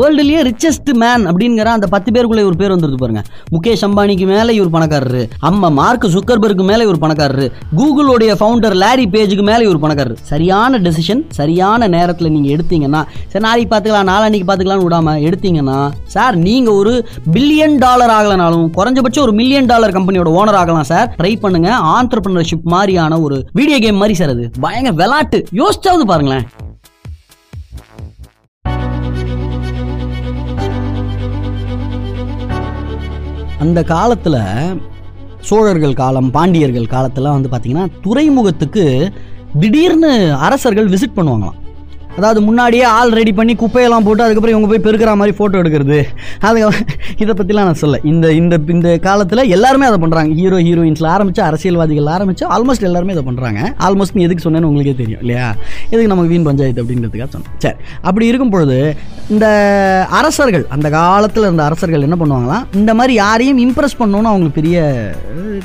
வேர்ல்டுலயே 0.00 0.42
ரிச்சஸ்ட் 0.50 0.90
மேன் 1.02 1.24
அப்படிங்கிற 1.30 1.72
அந்த 1.76 1.88
பத்து 1.94 2.12
பேருக்குள்ள 2.16 2.44
இவர் 2.46 2.60
பேர் 2.62 2.74
வந்துருக்கு 2.74 3.02
பாருங்க. 3.04 3.22
முகேஷ் 3.54 3.84
அம்பானிக்கு 3.88 4.28
மேல 4.32 4.48
இவர் 4.58 4.72
பணக்காரரு. 4.76 5.22
அம்மா 5.50 5.70
மார்க் 5.80 6.06
ஜுக்கர்பர்க் 6.16 6.64
மேல 6.70 6.86
இவர் 6.88 7.02
பணக்காரரு. 7.04 7.48
கூகுளோடைய 7.80 8.32
ஃபவுண்டர் 8.42 8.78
லாரி 8.84 9.06
பேஜுக்கு 9.16 9.46
மேல 9.50 9.60
இவர் 9.68 9.82
பணக்காரரு. 9.86 10.16
சரியான 10.32 10.78
டெசிஷன் 10.86 11.24
சரியான 11.40 11.88
நேரத்தில் 11.96 12.32
நீங்க 12.36 12.50
எடுத்தீங்கன்னா 12.56 13.02
சரி 13.32 13.44
நாளைக்கு 13.48 13.70
பார்த்துக்கலாம் 13.72 14.10
நாளான்னைக்கு 14.12 14.48
பார்த்துக்கலாம்னு 14.48 14.86
விடாம 14.88 15.14
எடுத்தீங்கன்னா 15.28 15.78
சார் 16.14 16.34
நீங்க 16.48 16.68
ஒரு 16.80 16.92
பில்லியன் 17.34 17.55
டாலர் 17.56 18.12
ஆகலனாலும் 18.16 18.66
குறைஞ்சபட்சம் 18.76 19.24
ஒரு 19.24 19.32
மில்லியன் 19.32 19.68
டாலர் 19.70 19.94
கம்பெனியோட 19.96 20.30
ஓனர் 20.38 20.58
ஆகலாம் 20.60 20.88
சார் 20.90 21.14
ட்ரை 21.18 21.40
பண்ணுங்க. 21.40 21.68
ஆண்டர்பிரினர்ஷிப் 21.94 22.70
மாதிரியான 22.74 23.20
ஒரு 23.20 23.48
வீடியோ 23.52 23.78
கேம் 23.78 23.96
மாதிரி 23.96 24.14
சார் 24.14 24.28
அது. 24.28 24.50
பயங்கர 24.60 24.94
விளாட்டு 25.00 25.40
யோசிச்சாவது 25.60 26.06
பாருங்களேன். 26.12 26.46
அந்த 33.58 33.82
காலத்தில் 33.82 34.40
சோழர்கள் 35.50 36.00
காலம் 36.02 36.30
பாண்டியர்கள் 36.30 36.92
காலத்துல 36.96 37.34
வந்து 37.36 37.52
பார்த்தீங்கன்னா 37.52 37.86
துறைமுகத்துக்கு 38.02 39.12
திடீர்னு 39.60 40.34
அரசர்கள் 40.46 40.88
விசிட் 40.88 41.16
பண்ணுவாங்களாம். 41.16 41.60
அதாவது 42.18 42.40
முன்னாடியே 42.40 42.84
ஆள் 42.98 43.12
ரெடி 43.18 43.32
பண்ணி 43.38 43.54
குப்பையெல்லாம் 43.62 44.04
போட்டு 44.06 44.24
அதுக்கப்புறம் 44.24 44.54
இவங்க 44.54 44.68
போய் 44.72 44.84
பெருக்கிற 44.86 45.14
மாதிரி 45.20 45.36
ஃபோட்டோ 45.38 45.56
எடுக்கிறது. 45.62 45.98
அதுக்கு 46.46 46.94
இதை 47.22 47.32
பற்றிலாம் 47.38 47.68
நான் 47.68 47.80
சொல்ல 47.82 47.98
இந்த 48.10 48.26
இந்த 48.32 48.54
இந்த 48.74 48.90
காலத்தில் 48.98 49.42
எல்லாருமே 49.56 49.86
அதை 49.90 49.98
பண்ணுறாங்க 50.02 50.32
ஹீரோ 50.40 50.58
ஹீரோயின்ஸில் 50.66 51.10
ஆரம்பித்து 51.14 51.42
அரசியல்வாதிகள் 51.42 52.10
ஆரம்பித்து 52.16 52.44
ஆல்மோஸ்ட் 52.56 52.86
எல்லாருமே 52.88 53.14
இதை 53.16 53.24
பண்ணுறாங்க 53.28 53.60
ஆல்மோஸ்ட் 53.86 54.18
எதுக்கு 54.26 54.44
சொன்னேன்னு 54.46 54.68
உங்களுக்கே 54.70 54.94
தெரியும் 55.02 55.22
இல்லையா? 55.24 55.46
எதுக்கு 55.90 56.10
நமக்கு 56.12 56.32
வீண் 56.32 56.48
பஞ்சாயத்து 56.48 56.82
அப்படின்றதுக்காக 56.82 57.30
சொன்னேன். 57.34 57.54
சரி 57.58 57.76
அப்படி 58.00 58.26
இருக்கும் 58.26 58.54
பொழுது 58.54 58.78
இந்த 59.30 59.46
அரசர்கள் 60.20 60.66
அந்த 60.68 60.90
காலத்தில் 60.90 61.42
இருந்த 61.42 61.64
அரசர்கள் 61.64 62.06
என்ன 62.08 62.18
பண்ணுவாங்களாம்? 62.22 62.66
இந்த 62.74 62.94
மாதிரி 62.94 63.14
யாரையும் 63.14 63.58
இம்ப்ரெஸ் 63.58 64.00
பண்ணணும்னு 64.00 64.32
அவங்களுக்கு 64.32 64.60
பெரிய 64.60 64.78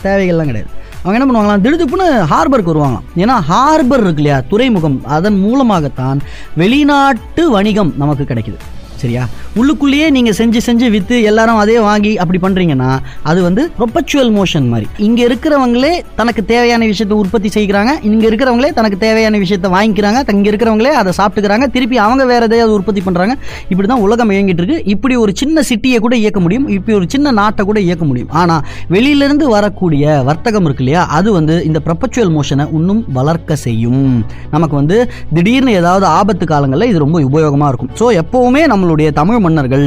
தேவைகள்லாம் 0.04 0.52
கிடையாது. 0.52 0.72
அவங்க 1.04 1.24
என்ன 1.24 1.28
பண்ணுவாங்களாம்? 1.28 1.60
திடுதுப்புன்னு 1.60 2.34
ஹார்பருக்கு 2.34 2.72
வருவாங்களாம். 2.72 3.08
ஏன்னா 3.16 3.40
ஹார்பர் 3.50 4.00
இருக்கு 4.00 4.24
இல்லையா? 4.24 4.42
துறைமுகம். 4.50 5.02
அதன் 5.06 5.40
மூலமாகத்தான் 5.40 6.22
வெளிநாட்டு 6.56 7.50
வணிகம் 7.50 7.94
நமக்கு 7.98 8.24
கிடைக்குது. 8.24 8.58
சரியா? 9.04 9.24
உள்ளுக்குள்ளேயே 9.60 10.08
நீங்கள் 10.18 10.38
செஞ்சு 10.40 10.60
செஞ்சு 10.68 10.88
விற்று 10.96 11.18
எல்லாரும் 11.32 11.60
அதே 11.64 11.78
வாங்கி 11.88 12.12
அப்படி 12.24 12.40
பண்ணுறீங்கன்னா 12.46 12.90
அது 13.30 13.40
வந்து 13.48 13.64
ப்ரொபச்சுவல் 13.80 14.32
மோஷன் 14.38 14.68
மாதிரி. 14.74 14.88
இங்கே 15.08 15.24
இருக்கிறவங்களே 15.30 15.94
தனக்கு 16.20 16.42
தேவையான 16.54 16.88
விஷயத்தை 16.92 17.18
உற்பத்தி 17.24 17.52
செய்கிறாங்க 17.58 17.94
இங்கே 18.10 18.28
இருக்கிறவங்களே 18.32 18.72
தனக்கு 18.80 18.98
தேவையான 19.06 19.40
விஷயத்தை 19.44 19.72
வாங்கிக்கிறாங்க 19.76 20.20
இங்கே 20.38 20.50
இருக்கிறவங்களே 20.52 20.94
அதை 21.02 21.14
சாப்பிட்டுக்கிறாங்க 21.20 21.66
திருப்பி 21.76 21.98
அவங்க 22.06 22.24
வேற 22.32 22.42
எதையாவது 22.50 22.76
உற்பத்தி 22.78 23.02
பண்ணுறாங்க 23.08 23.34
இப்படி 23.72 23.88
தான் 23.92 24.04
உலகம் 24.06 24.32
இயங்கிட்டு 24.36 24.62
இருக்கு. 24.64 24.78
இப்படி 24.94 25.16
ஒரு 25.24 25.32
சின்ன 25.42 25.64
சிட்டியை 25.70 25.98
கூட 26.06 26.16
இயக்க 26.24 26.40
முடியும் 26.46 26.68
இப்படி 26.76 26.96
ஒரு 27.00 27.08
சின்ன 27.14 27.32
நாட்டை 27.40 27.64
கூட 27.70 27.80
இயக்க 27.88 28.04
முடியும். 28.12 28.32
ஆனால் 28.42 28.64
வெளியிலிருந்து 28.96 29.48
வரக்கூடிய 29.56 30.06
வர்த்தகம் 30.30 30.66
இருக்கு 30.68 30.84
இல்லையா 30.86 31.04
அது 31.18 31.30
வந்து 31.38 31.56
இந்த 31.70 31.80
ப்ரொபச்சுவல் 31.88 32.34
மோஷனை 32.38 32.66
இன்னும் 32.78 33.02
வளர்க்க 33.18 33.56
செய்யும். 33.66 34.08
நமக்கு 34.56 34.76
வந்து 34.82 34.98
திடீர்னு 35.36 35.74
ஏதாவது 35.82 36.06
ஆபத்து 36.20 36.46
காலங்களில் 36.54 36.90
இது 36.92 37.04
ரொம்ப 37.06 37.20
உபயோகமாக 37.30 37.70
இருக்கும். 37.72 37.92
ஸோ 38.00 38.08
எப்போவுமே 38.22 38.64
நம்மளுடைய 38.92 39.12
தமிழ் 39.20 39.42
மன்னர்கள் 39.44 39.84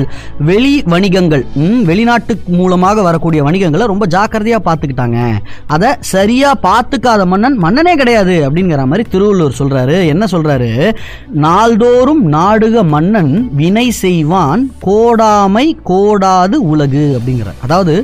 வெளி 0.48 0.72
வணிகங்கள் 0.92 1.42
வெளிநாட்டு 1.88 2.34
மூலமாக 2.58 3.02
வரக்கூடிய 3.06 3.40
வணிகங்களை 3.46 3.84
ரொம்ப 3.90 4.04
ஜாக்கிரதையாக 4.14 4.62
பார்த்துக்கிட்டாங்க. 4.68 5.18
அதை 5.74 5.90
சரியாக 6.12 6.60
பார்த்துக்காத 6.68 7.22
மன்னன் 7.32 7.56
மன்னனே 7.64 7.94
கிடையாது 8.00 8.34
அப்படிங்கிற 8.46 8.84
மாதிரி 8.90 9.04
திருவள்ளுவர் 9.14 9.58
சொல்கிறாரு 9.60 9.96
என்ன 10.12 10.24
சொல்கிறாரு 10.34 10.70
நாள்தோறும் 11.44 12.22
நாடுக 12.36 12.84
மன்னன் 12.94 13.32
வினை 13.60 13.86
செய்வான் 14.04 14.62
கோடாமை 14.88 15.66
கோடாது 15.90 16.58
உலகு 16.74 17.04
அப்படிங்கிறார். 17.18 17.60
அதாவது 17.66 17.94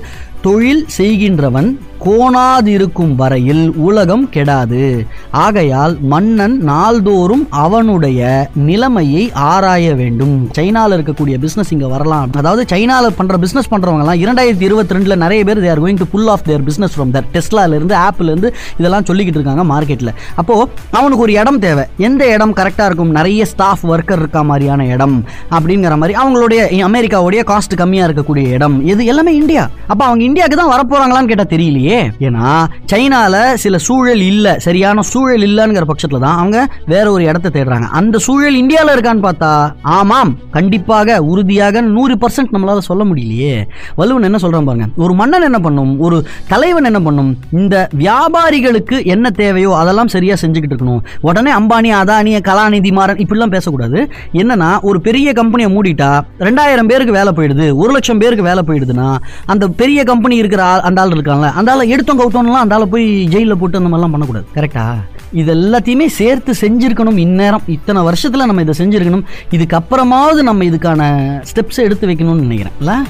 தொழில் 0.42 0.84
செய்கின்றவன் 0.86 1.80
கோணாதிருக்கும் 2.04 3.14
வரையில் 3.14 3.72
உலகம் 3.76 4.28
கெடாது. 4.34 5.06
ஆகையால் 5.30 5.98
மன்னன் 6.00 6.56
நாள்தோறும் 6.58 7.46
அவனுடைய 7.50 8.48
நிலைமையை 8.54 9.32
ஆராய 9.32 9.94
வேண்டும். 9.94 10.50
சைனால 10.58 10.94
இருக்கக்கூடிய 10.96 11.38
பிசினஸ் 11.38 11.72
இங்க 11.72 11.86
வரலாம். 11.86 12.30
அதாவது 12.36 12.76
சைனால 12.76 13.06
பண்ற 13.16 13.38
பிசினஸ் 13.38 13.68
பண்றவங்க 13.72 14.06
எல்லாம் 14.06 14.20
இரண்டாயிரத்தி 14.22 14.60
இருபத்தி 14.60 14.94
ரெண்டுல 14.94 15.16
நிறைய 15.16 15.44
பேர் 15.44 15.60
there 15.60 15.82
going 15.82 15.96
to 15.96 16.04
pull 16.04 16.26
off 16.26 16.44
their 16.44 16.64
business 16.64 17.00
from 17.00 17.12
their 17.16 17.28
டெஸ்லால 17.32 17.74
இருந்து 17.74 17.96
இருந்து 18.18 18.54
இதெல்லாம் 18.78 19.04
சொல்லிக்கிட்டு 19.04 19.40
இருக்காங்க 19.40 19.64
மார்க்கெட்ல 19.74 20.08
அப்போ 20.34 20.68
அவனுக்கு 20.90 21.22
ஒரு 21.22 21.32
இடம் 21.32 21.58
தேவை. 21.58 21.84
எந்த 21.96 22.32
இடம் 22.32 22.54
கரெக்டா 22.54 22.84
இருக்கும்? 22.84 23.10
நிறைய 23.10 23.44
ஸ்டாஃப் 23.44 23.84
ஒர்க்கர் 23.90 24.18
இருக்கா 24.18 24.42
மாதிரியான 24.42 24.86
இடம் 24.86 25.24
அப்படிங்கிற 25.50 25.96
மாதிரி 25.96 26.18
அவங்களுடைய 26.22 26.60
அமெரிக்காவுடைய 26.88 27.42
காஸ்ட் 27.52 27.76
கம்மியா 27.76 28.06
இருக்கக்கூடிய 28.06 28.48
இடம். 28.48 28.86
இது 28.86 29.04
எல்லாமே 29.04 29.34
இந்தியா. 29.34 29.68
அப்ப 29.86 30.04
அவங்க 30.04 30.24
இந்தியாவுக்கு 30.30 30.58
தான் 30.62 30.72
வரப்போறாங்களான்னு 30.72 31.30
கேட்டா 31.30 31.46
தெரியலையே. 31.54 32.00
ஏன்னா 32.26 32.48
சைனால 32.92 33.34
சில 33.62 33.76
சூழல் 33.88 34.22
இல்ல 34.32 34.46
சரியான 34.66 35.02
சூழல் 35.12 35.44
இல்லைங்கிற 35.48 35.86
பட்சத்துல 35.90 36.20
தான் 36.24 36.38
அவங்க 36.40 36.58
வேற 36.92 37.06
ஒரு 37.14 37.22
இடத்தை 37.30 37.50
தேடுறாங்க. 37.56 37.86
அந்த 38.00 38.16
சூழல் 38.26 38.58
இந்தியால 38.62 38.94
இருக்கான்னு 38.96 39.24
பார்த்தா 39.26 39.50
ஆமாம் 39.98 40.32
கண்டிப்பாக 40.56 41.18
உறுதியாக 41.32 41.82
நூறு 41.96 42.14
பர்சன்ட் 42.22 42.54
நம்மளால 42.54 42.82
சொல்ல 42.90 43.02
முடியலையே. 43.10 43.54
வலுவன் 44.00 44.28
என்ன 44.28 44.40
சொல்றான் 44.44 44.68
பாருங்க 44.68 44.86
ஒரு 45.04 45.14
மன்னன் 45.20 45.46
என்ன 45.48 45.58
பண்ணும் 45.66 45.92
ஒரு 46.06 46.16
தலைவன் 46.52 46.88
என்ன 46.90 47.00
பண்ணும் 47.06 47.30
இந்த 47.60 47.74
வியாபாரிகளுக்கு 48.02 48.98
என்ன 49.14 49.32
தேவையோ 49.40 49.72
அதெல்லாம் 49.80 50.12
சரியா 50.14 50.36
செஞ்சுக்கிட்டு 50.42 50.74
இருக்கணும். 50.74 51.02
உடனே 51.28 51.52
அம்பானி 51.58 51.92
அதானி 52.00 52.32
கலாநிதி 52.50 52.92
மாறன் 52.98 53.20
இப்படிலாம் 53.24 53.54
பேசக்கூடாது. 53.56 53.98
என்னன்னா 54.40 54.70
ஒரு 54.90 55.00
பெரிய 55.08 55.28
கம்பெனியை 55.40 55.70
மூடிட்டா 55.76 56.10
ரெண்டாயிரம் 56.48 56.90
பேருக்கு 56.92 57.18
வேலை 57.18 57.32
போயிடுது 57.38 57.68
ஒரு 57.82 57.90
லட்சம் 57.96 58.22
பேருக்கு 58.22 58.48
வேலை 58.50 58.64
போயிடுதுன்னா 58.68 59.08
அந்த 59.52 59.64
பெரிய 59.80 59.98
கம்பெனி 60.02 60.18
இருக்கிற 60.28 60.62
அந்த 60.64 61.00
ஆள் 61.00 61.10
இருக்காங்க 61.10 61.50
அந்த 61.50 61.72
ஆளை 61.72 61.88
எடுத்தோம் 61.88 62.20
கவுத்தோம்லாம் 62.20 62.64
அந்த 62.64 62.74
ஆளை 62.74 62.86
போய் 62.86 63.24
ஜெயிலில் 63.24 63.58
போட்டு 63.58 63.78
அந்த 63.78 63.96
மாதிரிலாம் 63.96 64.14
பண்ணக்கூடாது. 64.14 64.46
கரெக்டா 64.54 64.84
இது 65.32 65.54
எல்லாத்தையுமே 65.54 66.06
சேர்த்து 66.06 66.54
செஞ்சிருக்கணும் 66.60 67.16
இந்நேரம். 67.16 67.62
இத்தனை 67.66 68.02
வருஷத்துல 68.02 68.46
நம்ம 68.50 68.62
இதை 68.62 68.74
செஞ்சிருக்கணும். 68.78 69.24
இதுக்கப்புறமாவது 69.50 70.42
நம்ம 70.42 70.64
இதுக்கான 70.64 71.02
ஸ்டெப்ஸ் 71.50 71.84
எடுத்து 71.86 72.06
வைக்கணும்னு 72.06 72.46
நினைக்கிறேன். 72.46 73.04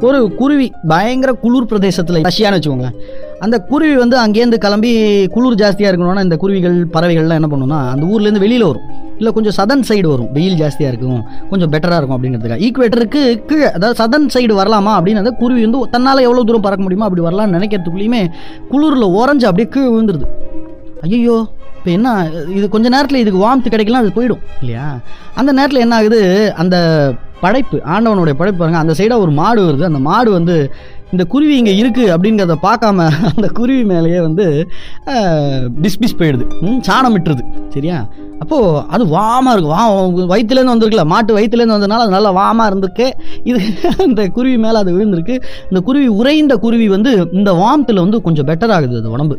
ஒரு 0.00 0.32
குருவி 0.34 0.72
பயங்கர 0.88 1.32
குளிர் 1.32 1.66
பிரதேசத்தில் 1.66 2.16
ரஷ்யான்னு 2.16 2.56
வச்சுக்கோங்களேன். 2.56 2.96
அந்த 3.38 3.58
குருவி 3.58 3.96
வந்து 3.96 4.16
அங்கேருந்து 4.26 4.54
கிளம்பி 4.54 5.26
குளிர் 5.26 5.60
ஜாஸ்தியாக 5.60 5.90
இருக்கணும்னா 5.90 6.22
இந்த 6.22 6.36
குருவிகள் 6.36 6.86
பறவைகள்லாம் 6.92 7.40
என்ன 7.40 7.48
பண்ணும்னா 7.52 7.78
அந்த 7.90 8.06
ஊர்லேருந்து 8.06 8.38
வெளியில் 8.38 8.64
வரும். 8.64 9.03
இல்லை 9.18 9.30
கொஞ்சம் 9.36 9.56
சதன் 9.58 9.84
சைடு 9.88 10.06
வரும். 10.12 10.30
வெயில் 10.36 10.58
ஜாஸ்தியாக 10.62 10.92
இருக்கும். 10.92 11.20
கொஞ்சம் 11.50 11.72
பெட்டராக 11.74 11.98
இருக்கும் 12.00 12.16
அப்படிங்கிறதுக்காக. 12.16 12.60
ஈக்குவேட்டருக்கு 12.66 13.22
கீழே 13.50 13.68
அதாவது 13.76 13.98
சதன் 14.02 14.30
சைடு 14.34 14.54
வரலாமா 14.60 14.94
அப்படின்னு 14.98 15.22
அந்த 15.24 15.34
குருவி 15.42 15.62
வந்து 15.66 15.80
தன்னால் 15.96 16.26
எவ்வளோ 16.28 16.44
தூரம் 16.50 16.66
பறக்க 16.68 16.84
முடியுமோ 16.86 17.08
அப்படி 17.08 17.26
வரலாம்னு 17.26 17.56
நினைக்கிறதுக்குள்ளேயுமே 17.58 18.22
குளிரில் 18.72 19.14
உறைஞ்சு 19.18 19.48
அப்படியே 19.50 19.68
கீழே 19.76 19.90
விழுந்துருது. 19.94 20.28
ஐயோ 21.06 21.36
இப்போ 21.78 21.90
என்ன 21.98 22.10
இது 22.58 22.66
கொஞ்ச 22.74 22.86
நேரத்தில் 22.88 23.22
இதுக்கு 23.22 23.40
வார்ம்த் 23.44 23.74
கிடைக்கலாம் 23.74 24.02
அது 24.04 24.16
போயிடும் 24.18 24.42
இல்லையா? 24.60 24.86
அந்த 25.40 25.50
நேரத்தில் 25.52 25.82
என்ன 25.84 25.96
ஆகுது? 26.00 26.20
அந்த 26.62 26.76
படைப்பு 27.40 27.76
ஆண்டவனுடைய 27.94 28.34
படைப்பு 28.40 28.58
பாருங்கள் 28.60 28.82
அந்த 28.82 28.94
சைடாக 28.98 29.24
ஒரு 29.24 29.32
மாடு 29.40 29.60
வருது. 29.66 29.84
அந்த 29.90 30.00
மாடு 30.06 30.30
வந்து 30.30 30.54
இந்த 31.14 31.24
குருவி 31.32 31.54
இங்கே 31.60 31.74
இருக்குது 31.80 32.12
அப்படிங்கிறத 32.14 32.56
பார்க்காம 32.66 33.06
அந்த 33.32 33.48
குருவி 33.58 33.82
மேலேயே 33.92 34.20
வந்து 34.28 34.44
பிஸ்பிஸ் 35.84 36.18
போயிடுது. 36.20 36.46
ம், 36.66 36.80
சாணம் 36.88 37.16
விட்டுருது 37.16 37.44
சரியா? 37.74 37.98
அப்போது 38.42 38.80
அது 38.94 39.04
வாமாக 39.16 39.52
இருக்கும் 39.54 39.74
வா 39.74 39.82
வயிற்றுலேருந்து 40.32 40.72
வந்திருக்குல்ல 40.72 41.04
மாட்டு 41.12 41.36
வயிற்றுலேருந்து 41.36 41.76
வந்ததுனால 41.76 42.04
அது 42.04 42.14
நல்லா 42.16 42.32
வாமாக 42.40 42.70
இருந்திருக்கு. 42.70 43.06
இது 43.50 43.60
அந்த 44.06 44.22
குருவி 44.36 44.56
மேலே 44.64 44.78
அது 44.82 44.92
விழுந்திருக்கு. 44.96 45.36
இந்த 45.70 45.80
குருவி 45.88 46.08
உறைந்த 46.20 46.56
குருவி 46.64 46.88
வந்து 46.96 47.12
இந்த 47.38 47.52
வாமத்தில் 47.62 48.02
வந்து 48.04 48.20
கொஞ்சம் 48.26 48.48
பெட்டர் 48.50 48.74
ஆகுது 48.76 49.00
அது 49.02 49.14
உடம்பு. 49.16 49.36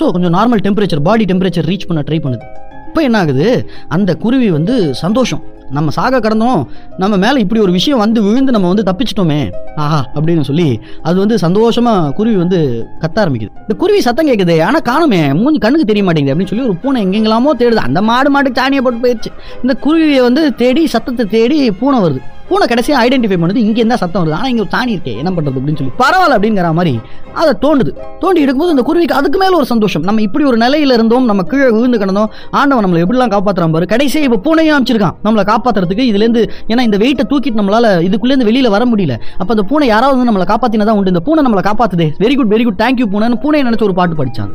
ஸோ 0.00 0.10
கொஞ்சம் 0.16 0.34
normal 0.38 0.64
temperature 0.66 1.06
body 1.10 1.26
temperature 1.32 1.68
reach 1.72 1.88
பண்ண 1.90 2.02
ட்ரை 2.08 2.20
பண்ணுது. 2.26 2.46
இப்போ 2.90 3.02
என்ன 3.08 3.18
ஆகுது? 3.24 3.48
அந்த 3.96 4.10
குருவி 4.24 4.48
வந்து 4.58 4.76
சந்தோஷம். 5.04 5.42
நம்ம 5.76 5.90
சாக 5.96 6.20
கடந்தோம் 6.26 6.60
நம்ம 7.02 7.14
மேலே 7.24 7.38
இப்படி 7.44 7.60
ஒரு 7.66 7.72
விஷயம் 7.78 8.02
வந்து 8.04 8.20
விழுந்து 8.26 8.54
நம்ம 8.56 8.68
வந்து 8.72 8.84
தப்பிச்சிட்டோமே. 8.88 9.40
ஆஹா 9.84 10.00
அப்படின்னு 10.16 10.44
சொல்லி 10.50 10.68
அது 11.08 11.16
வந்து 11.22 11.38
சந்தோஷமாக 11.44 12.12
குருவி 12.18 12.36
வந்து 12.44 12.58
கத்த 13.02 13.16
ஆரம்பிக்குது. 13.24 13.52
இந்த 13.64 13.76
குருவி 13.82 14.00
சத்தம் 14.08 14.30
கேட்குது 14.30 14.56
ஆனால் 14.68 14.86
காணுமே 14.90 15.20
மூஞ்சி 15.42 15.60
கண்ணுக்கு 15.66 15.90
தெரிய 15.92 16.04
மாட்டேங்குது 16.08 16.34
அப்படின்னு 16.34 16.52
சொல்லி 16.52 16.66
ஒரு 16.68 16.76
பூனை 16.82 17.04
எங்கெங்கெல்லாமோ 17.06 17.54
தேடுது. 17.62 17.86
அந்த 17.88 18.02
மாடு 18.10 18.30
மாட்டுக்கு 18.36 18.60
சாணியை 18.62 18.82
போட்டு 18.86 19.04
போயிடுச்சு. 19.06 19.32
இந்த 19.62 19.76
குருவியை 19.86 20.22
வந்து 20.28 20.44
தேடி 20.62 20.84
சத்தத்தை 20.96 21.26
தேடி 21.36 21.58
பூனை 21.82 22.00
வருது. 22.06 22.22
பூனை 22.50 22.66
கடைசியாக 22.66 23.02
ஐடென்டிஃபை 23.06 23.38
பண்ணுது 23.42 23.62
இங்கே 23.66 23.80
என்ன 23.86 23.96
சத்தம் 24.02 24.22
வருது? 24.22 24.36
ஆனால் 24.38 24.50
இங்கே 24.52 24.66
தாண்டி 24.76 24.94
இருக்கே 24.96 25.14
என்ன 25.22 25.30
பண்ணுறது 25.36 25.58
அப்படின்னு 25.60 25.80
சொல்லி. 25.80 25.94
பரவாயில்ல 26.02 26.36
அப்படிங்கிற 26.38 26.72
மாதிரி 26.78 26.94
அதை 27.40 27.52
தோண்டுது. 27.64 27.90
தோண்டி 28.22 28.40
எடுக்கும்போது 28.44 28.74
அந்த 28.74 28.84
குருவிக்கு 28.88 29.18
அதுக்கு 29.18 29.38
மேலே 29.42 29.54
ஒரு 29.60 29.66
சந்தோஷம். 29.72 30.04
நம்ம 30.08 30.22
இப்படி 30.26 30.44
ஒரு 30.50 30.56
நிலையில 30.64 30.96
இருந்தோம் 30.98 31.28
நம்ம 31.30 31.42
கீழே 31.50 31.68
விழுந்து 31.76 32.00
கிடந்தோம் 32.02 32.30
ஆண்டவன் 32.60 32.84
நம்மளை 32.86 33.02
எப்படிலாம் 33.04 33.34
காப்பாற்றுறான் 33.34 33.74
பாரு. 33.76 33.86
கடைசியாக 33.92 34.28
இப்போ 34.28 34.40
பூனையும் 34.46 34.76
அமைச்சிருக்கான் 34.76 35.16
நம்மளை 35.24 35.44
காப்பாற்றுறதுக்கு 35.52 36.06
இதுலேருந்து 36.10 36.42
ஏன்னா 36.68 36.80
இந்த 36.88 36.98
வெயிட்டை 37.04 37.26
தூக்கிட்டு 37.32 37.60
நம்மளால 37.60 37.94
இதுக்குள்ளேருந்து 38.08 38.48
வெளியில் 38.50 38.74
வர 38.76 38.84
முடியல. 38.92 39.16
அப்போ 39.38 39.50
அந்த 39.56 39.66
பூனை 39.72 39.88
யாராவது 39.94 40.18
வந்து 40.18 40.32
நம்மளை 40.32 40.48
காப்பாற்றினதான் 40.52 40.98
உண்டு. 41.00 41.14
இந்த 41.14 41.24
பூனை 41.28 41.44
நம்மளை 41.48 41.64
காப்பாத்துதே. 41.70 42.08
Very 42.24 42.36
good 42.36 42.52
very 42.54 42.64
good 42.68 42.80
thank you 42.84 43.08
பூனைன்னு 43.14 43.40
பூனை 43.44 43.62
நினச்சி 43.62 43.86
ஒரு 43.88 43.94
பாட்டு 44.00 44.16
படிச்சாங்க. 44.22 44.54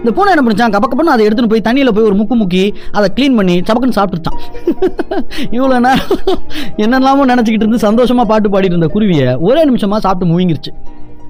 இந்த 0.00 0.10
பூனை 0.16 0.32
என்ன 0.34 0.42
பண்ணிச்சான்? 0.46 0.72
கப்ப 0.74 1.04
அதை 1.14 1.22
எடுத்துன்னு 1.26 1.52
போய் 1.52 1.66
தண்ணியில் 1.68 1.94
போய் 1.96 2.08
ஒரு 2.08 2.16
முக்கு 2.20 2.36
முக்கி 2.42 2.64
அதை 2.98 3.06
க்ளீன் 3.16 3.38
பண்ணி 3.38 3.56
சபக்குன்னு 3.68 3.98
சாப்பிட்டுச்சான் 3.98 4.40
இவ்வளோ 5.56 5.78
நேரம் 5.86 6.42
என்னெல்லாமோ 6.84 7.26
நினச்சிக்கிட்டு 7.32 7.66
இருந்து 7.66 7.86
சந்தோஷமா 7.86 8.24
பாட்டு 8.32 8.52
பாடிட்டு 8.54 8.76
இருந்த 8.76 8.90
குருவியை 8.96 9.28
ஒரே 9.48 9.62
நிமிஷமா 9.70 9.98
சாப்பிட்டு 10.06 10.30
முழுங்கிருச்சு. 10.32 10.72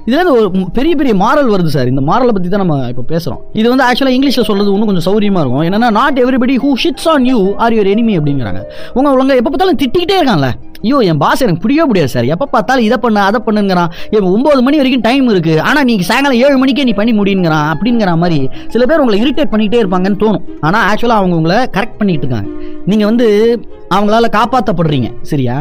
இதுலேருந்து 0.09 0.35
ஒரு 0.39 0.49
பெரிய 0.77 0.93
பெரிய 0.99 1.13
மாரல் 1.23 1.49
வருது 1.53 1.71
சார். 1.77 1.89
இந்த 1.93 2.03
மாரலை 2.09 2.33
பற்றி 2.35 2.49
தான் 2.51 2.63
நம்ம 2.63 2.75
இப்போ 2.91 3.05
பேசுறோம். 3.13 3.41
இது 3.61 3.67
வந்து 3.73 3.85
ஆக்சுவலாக 3.87 4.17
இங்கிலீஷில் 4.17 4.47
சொல்கிறது 4.49 4.71
இன்னும் 4.75 4.91
கொஞ்சம் 4.91 5.07
சௌரியமாக 5.09 5.43
இருக்கும். 5.45 5.65
என்னன்னா 5.69 5.89
not 5.99 6.21
everybody 6.25 6.57
who 6.65 6.71
shits 6.83 7.09
on 7.13 7.25
you 7.31 7.39
are 7.65 7.75
your 7.77 7.91
enemy 7.95 8.15
அப்படிங்கிறாங்க. 8.19 8.61
உங்க 8.99 9.15
உங்க 9.23 9.35
எப்போ 9.41 9.51
பார்த்தாலும் 9.51 9.81
திட்டிக்கிட்டே 9.83 10.19
இருக்கான்ல. 10.21 10.51
ஐயோ 10.85 10.99
என் 11.11 11.21
பாஸ் 11.25 11.45
எனக்கு 11.47 11.63
பிடிக்கவே 11.65 11.89
முடியாது 11.91 12.13
சார் 12.15 12.29
எப்போ 12.35 12.47
பார்த்தாலும் 12.55 12.87
இதை 12.89 12.99
பண்ண 13.05 13.19
அதை 13.29 13.41
பண்ணுங்கிறான். 13.47 13.91
இப்போ 14.15 14.27
ஒம்பது 14.37 14.61
மணி 14.67 14.81
வரைக்கும் 14.81 15.05
டைம் 15.09 15.27
இருக்குது 15.35 15.63
ஆனால் 15.69 15.87
நீங்கள் 15.91 16.09
சாயங்காலம் 16.11 16.43
ஏழு 16.47 16.57
மணிக்கே 16.63 16.87
நீ 16.91 16.95
பண்ணி 17.01 17.15
முடியுங்கிறான் 17.21 17.69
அப்படிங்கிற 17.75 18.13
மாதிரி. 18.25 18.41
சில 18.75 18.85
பேர் 18.91 19.03
உங்களை 19.05 19.21
இரிட்டேட் 19.25 19.53
பண்ணிக்கிட்டே 19.55 19.83
இருப்பாங்கன்னு 19.83 20.21
தோணும். 20.25 20.45
ஆனால் 20.67 20.85
ஆக்சுவலாக 20.91 21.23
அவங்க 21.23 21.37
உங்களை 21.41 21.59
கரெக்ட் 21.77 21.99
பண்ணிட்டு 22.03 22.25
இருக்காங்க. 22.27 22.49
நீங்கள் 22.93 23.11
வந்து 23.11 23.27
அவங்களால 23.95 24.29
காப்பாற்றப்படுறீங்க 24.37 25.09
சரியா? 25.31 25.57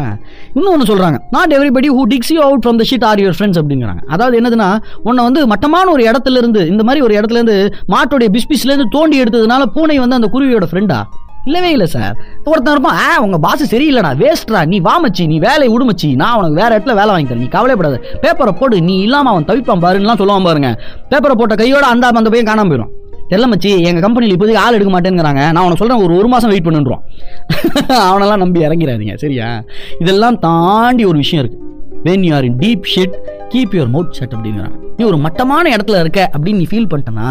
இன்னொன்று 0.58 0.88
சொல்கிறாங்க 0.92 1.18
not 1.36 1.52
everybody 1.58 1.90
who 1.98 2.04
digs 2.14 2.32
you 2.36 2.40
out 2.46 2.64
from 2.64 2.80
the 2.82 2.86
shit 2.92 3.06
are 3.10 3.22
your 3.24 3.38
friends 3.38 3.60
அப்படிங்கிறாங்க. 3.62 4.02
அதாவது 4.14 4.38
என்னதுன்னா 4.40 4.70
உன்னை 5.08 5.24
வந்து 5.28 5.42
மட்டமான 5.54 5.92
ஒரு 5.96 6.04
இடத்துல 6.10 6.40
இருந்து 6.42 6.64
இந்த 6.74 6.86
மாதிரி 6.88 7.04
ஒரு 7.08 7.14
இடத்துலேருந்து 7.20 7.58
மாட்டோடைய 7.94 8.30
பிஸ்பிஸ்லேருந்து 8.38 8.88
தோண்டி 8.96 9.18
எடுத்ததுனால 9.24 9.66
பூனை 9.76 9.98
வந்து 10.06 10.20
அந்த 10.20 10.30
குருவியோட 10.36 10.68
ஃப்ரெண்டா 10.72 11.00
இல்லவே 11.46 11.70
இல்லை 11.72 11.88
சார் 11.88 12.16
ஒருத்தன் 12.44 12.74
இருப்பான் 12.74 12.98
ஆ 12.98 13.22
உங்கள் 13.22 13.40
பாஸ் 13.40 13.76
சரியில்லைடா 13.76 14.12
வேஸ்ட்ரா 14.22 14.66
நீ 14.66 14.80
வாமச்சி 14.80 15.28
நீ 15.28 15.40
வேலையை 15.40 15.78
விடுமச்சி 15.78 16.16
நான் 16.16 16.38
உனக்கு 16.38 16.60
வேறு 16.62 16.78
இடத்துல 16.78 16.96
வேலை 16.96 17.06
வாங்கி 17.06 17.34
தரேன். 17.34 17.38
நீ 17.38 17.48
கவலைப்படாத. 17.48 18.02
பேப்பரை 18.22 18.52
போடு. 18.52 18.82
நீ 18.82 19.00
இல்லாமல் 19.00 19.32
அவன் 19.34 19.46
தவிப்பான் 19.46 19.84
பாருன்னுலாம் 19.86 20.20
சொல்லுவான் 20.22 20.44
பாருங்க. 20.44 20.82
பேப்பரை 21.10 21.32
போட்ட 21.32 21.56
கையோட 21.56 21.86
அந்த 21.86 22.08
அந்த 22.08 22.30
பையன் 22.30 22.46
காணாமல் 22.46 22.72
போயிடும். 22.72 22.92
தெரியல 23.30 23.46
மச்சி. 23.52 23.84
எங்கள் 23.84 24.02
கம்பெனியில் 24.02 24.38
இப்போதைக்கு 24.38 24.64
ஆள் 24.64 24.74
எடுக்க 24.74 24.92
மாட்டேங்கிறாங்க. 24.96 25.52
நான் 25.52 25.64
உனக்கு 25.66 25.86
சொல்கிறேன் 25.86 26.04
ஒரு 26.06 26.18
ஒரு 26.18 26.28
மாதம் 26.28 26.50
வெயிட் 26.50 26.68
பண்ணுன்றோம் 26.68 27.04
அவனெல்லாம் 28.10 28.44
நம்பி 28.44 28.66
இறங்கிறாதீங்க 28.66 29.16
சரியா? 29.16 29.64
இதெல்லாம் 30.00 30.40
தாண்டி 30.40 31.06
ஒரு 31.06 31.18
விஷயம் 31.18 31.44
இருக்குது 31.44 31.64
when 32.04 32.20
you 32.20 32.36
are 32.36 32.44
in 32.44 32.58
deep 32.58 32.90
shit 32.96 33.16
keep 33.54 33.76
your 33.78 33.94
mouth 33.96 34.18
shut 34.20 34.36
அப்படிங்கிறாங்க. 34.36 34.76
நீ 34.98 35.06
ஒரு 35.06 35.18
மட்டமான 35.18 35.76
இடத்துல 35.76 36.00
இருக்க 36.00 36.30
அப்படின்னு 36.34 36.56
நீ 36.56 36.68
ஃபீல் 36.72 36.92
பண்ணிட்டனா 36.92 37.30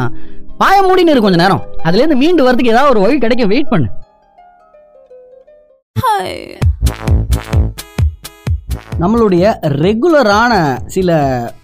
பாய 0.58 0.76
மூடின்னு 0.82 1.14
இரு 1.14 1.20
கொஞ்ச 1.20 1.38
நேரம். 1.42 1.62
அதுலேருந்து 1.84 2.16
மீண்டு 2.16 2.42
வரதுக்கு 2.46 2.74
ஏதாவது 2.74 2.90
ஒரு 2.90 3.00
வழி 3.00 3.18
கிடைக்க 3.18 3.46
வெயிட் 3.46 3.68
பண்ணு. 3.68 3.88
Hi 5.96 6.58
நம்மளுடைய 9.02 9.44
ரெகுலரான 9.82 10.52
சில 10.94 11.16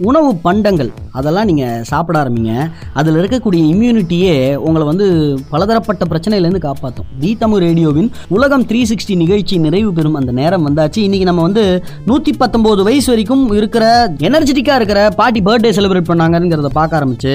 உணவு 0.08 0.30
பண்டங்கள் 0.46 0.88
அதெல்லாம் 1.18 1.48
நீங்கள் 1.50 1.84
சாப்பிட 1.90 2.16
ஆரம்பிங்க. 2.20 2.52
அதில் 2.98 3.18
இருக்கக்கூடிய 3.20 3.62
இம்யூனிட்டியே 3.72 4.34
உங்களை 4.66 4.84
வந்து 4.88 5.06
பலதரப்பட்ட 5.52 6.04
பிரச்சனையிலேருந்து 6.10 6.62
காப்பாற்றும் 6.64 7.08
தி 7.22 7.30
தமிழ் 7.42 7.62
ரேடியோவின் 7.64 8.08
உலகம் 8.36 8.64
த்ரீ 8.70 8.80
சிக்ஸ்டி 8.90 9.14
நிகழ்ச்சி 9.22 9.56
நிறைவு 9.66 9.90
பெறும் 9.98 10.18
அந்த 10.20 10.32
நேரம் 10.40 10.66
வந்தாச்சு. 10.68 11.00
இன்றைக்கி 11.06 11.28
நம்ம 11.30 11.44
வந்து 11.48 11.64
நூற்றி 12.10 12.34
பத்தொம்போது 12.42 12.82
வயசு 12.88 13.10
வரைக்கும் 13.12 13.44
இருக்கிற 13.58 13.84
எனர்ஜெட்டிக்காக 14.28 14.78
இருக்கிற 14.82 15.02
பாட்டி 15.20 15.42
பர்த்டே 15.48 15.72
செலிப்ரேட் 15.78 16.10
பண்ணாங்கங்கிறத 16.10 16.72
பார்க்க 16.78 17.00
ஆரம்பிச்சு. 17.00 17.34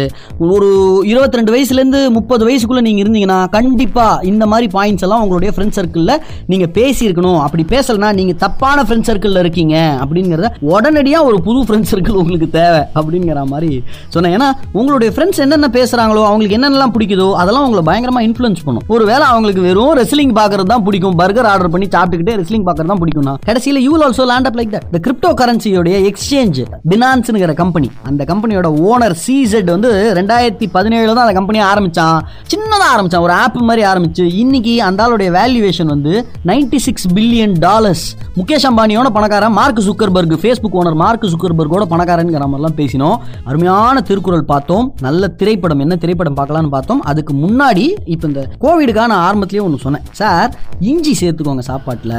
ஒரு 0.51 0.69
இருபத்தி 1.12 1.39
ரெண்டு 1.41 1.55
வயசுலேருந்து 1.55 2.03
முப்பது 2.17 2.45
வயசுக்குள்ளே 2.49 2.86
நீங்கள் 2.89 3.05
இருந்தீங்கன்னா 3.05 3.39
கண்டிப்பாக 3.58 4.31
இந்த 4.34 4.45
மாதிரி 4.53 4.69
பாயிண்ட்ஸ் 4.77 5.08
எல்லாம் 5.08 5.25
உங்களுடைய 5.25 5.53
ஃப்ரெண்ட் 5.55 5.77
சர்க்கிளில் 5.79 6.21
நீங்கள் 6.53 6.73
பேசியிருக்கணும். 6.79 7.41
அப்படி 7.47 7.65
பேசலைன்னா 7.75 8.12
நீங்கள் 8.21 8.41
தப்பான 8.45 8.88
ஃப்ரெண்ட் 8.88 9.10
சர்க்கிளில் 9.12 9.43
இருக்கீங்க. 9.45 9.77
அப்படிங்கிறத 10.04 10.50
உடனடியாக 10.74 11.28
ஒரு 11.30 11.38
புது 11.48 11.60
ஃப்ரெண்ட்ஸ் 11.67 11.91
சர்க்கிள் 11.93 12.19
உங்களுக்கு 12.21 12.50
தேவை 12.60 12.82
அப்படிங்கிற 13.00 13.43
மாதிரி 13.54 13.71
சொன்னேன். 14.15 14.36
ஏன்னா 14.38 14.50
உங்களுடைய 14.80 15.12
ஃப்ரெண்ட்ஸ் 15.15 15.41
என்னென்ன 15.45 15.69
பேசுகிறாங்களோ 15.78 16.24
அவங்களுக்கு 16.30 16.58
என்னென்னலாம் 16.60 16.93
பிடிக்குதோ 16.98 17.28
அதெல்லாம் 17.43 17.65
உங்களை 17.67 17.84
பயங்கரமாக 17.89 18.28
இன்ஃப்ளூயன்ஸ் 18.30 18.65
பண்ணும். 18.67 18.86
ஒருவேளை 18.95 19.26
அவங்களுக்கு 19.32 19.63
வெறும் 19.67 19.93
ரெஸ்லிங் 20.02 20.36
பார்க்கறது 20.39 20.71
தான் 20.74 20.86
பிடிக்கும். 20.88 21.17
பர்கர் 21.21 21.50
ஆர்டர் 21.54 21.74
பண்ணி 21.76 21.89
சாப்பிட்டுக்கிட்டே 21.95 22.38
ரெஸ்லிங் 22.41 22.67
பார்க்கறது 22.69 22.91
தான் 22.93 23.02
பிடிக்கும்னா 23.04 23.36
கடைசியில் 23.50 23.82
you 23.88 23.93
also 24.08 24.26
land 24.32 24.50
up 24.52 24.58
like 24.60 24.71
that 24.76 24.88
இந்த 24.89 25.02
கிரிப்டோ 25.08 25.32
கரன்சியோடைய 25.41 25.95
எக்ஸ்சேஞ்ச் 26.12 26.60
பினான்ஸ்ங்கிற 26.91 27.54
கம்பெனி 27.62 27.89
அந்த 28.10 28.21
கம்பெனியோட 28.32 28.67
ஓனர் 28.89 29.15
சிசெட் 29.26 29.69
வந்து 29.76 29.91
ரெண்டாயிரத்தி 30.19 30.67
பதினேழுல 30.76 31.13
தான் 31.17 31.26
அந்த 31.28 31.36
கம்பெனியை 31.39 31.65
ஆரம்பிச்சான். 31.71 32.19
சின்னதாக 32.52 32.89
ஆரம்பிச்சான். 32.93 33.24
ஒரு 33.28 33.34
ஆப் 33.43 33.60
மாதிரி 33.69 33.84
ஆரம்பிச்சு 33.91 34.24
இன்னைக்கு 34.41 34.74
அந்த 34.88 35.02
ஆளுடைய 35.06 35.30
வேல்யூவேஷன் 35.38 35.89
வந்து 35.93 36.13
ninety 36.52 36.80
six 36.88 37.08
billion 37.17 37.56
dollars 37.65 38.06
Mukesh 38.39 38.67
அம்பானியோட 38.69 39.10
பணக்காரன் 39.17 39.56
Mark 39.60 39.75
Zuckerberg 39.88 40.36
Facebook 40.42 40.78
owner 40.80 40.98
Mark 41.04 41.26
சுக்கர்பர்கோட 41.34 41.84
பணக்காரங்கிற 41.94 42.48
மாதிரிலாம் 42.52 42.78
பேசினோம். 42.82 43.18
அருமையான 43.50 44.02
திருக்குறள் 44.10 44.46
பார்த்தோம். 44.54 44.86
நல்ல 45.06 45.28
திரைப்படம் 45.42 45.82
என்ன 45.86 45.96
திரைப்படம் 46.04 46.38
பார்க்கலாம்னு 46.40 46.72
பார்த்தோம். 46.76 47.02
அதுக்கு 47.12 47.34
முன்னாடி 47.44 47.86
இப்போ 48.14 48.28
இந்த 48.32 48.44
கோவிடுக்கான 48.64 49.12
ஆரம்பத்திலேயே 49.28 49.66
ஒன்று 49.68 49.84
சொன்னேன். 49.86 50.06
சார் 50.22 50.52
இஞ்சி 50.92 51.14
சேர்த்துக்கோங்க 51.22 51.66
சாப்பாட்டில் 51.70 52.18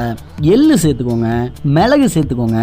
எள்ளு 0.54 0.76
சேர்த்துக்கோங்க 0.84 1.28
மிளகு 1.76 2.08
சேர்த்துக்கோங்க 2.14 2.60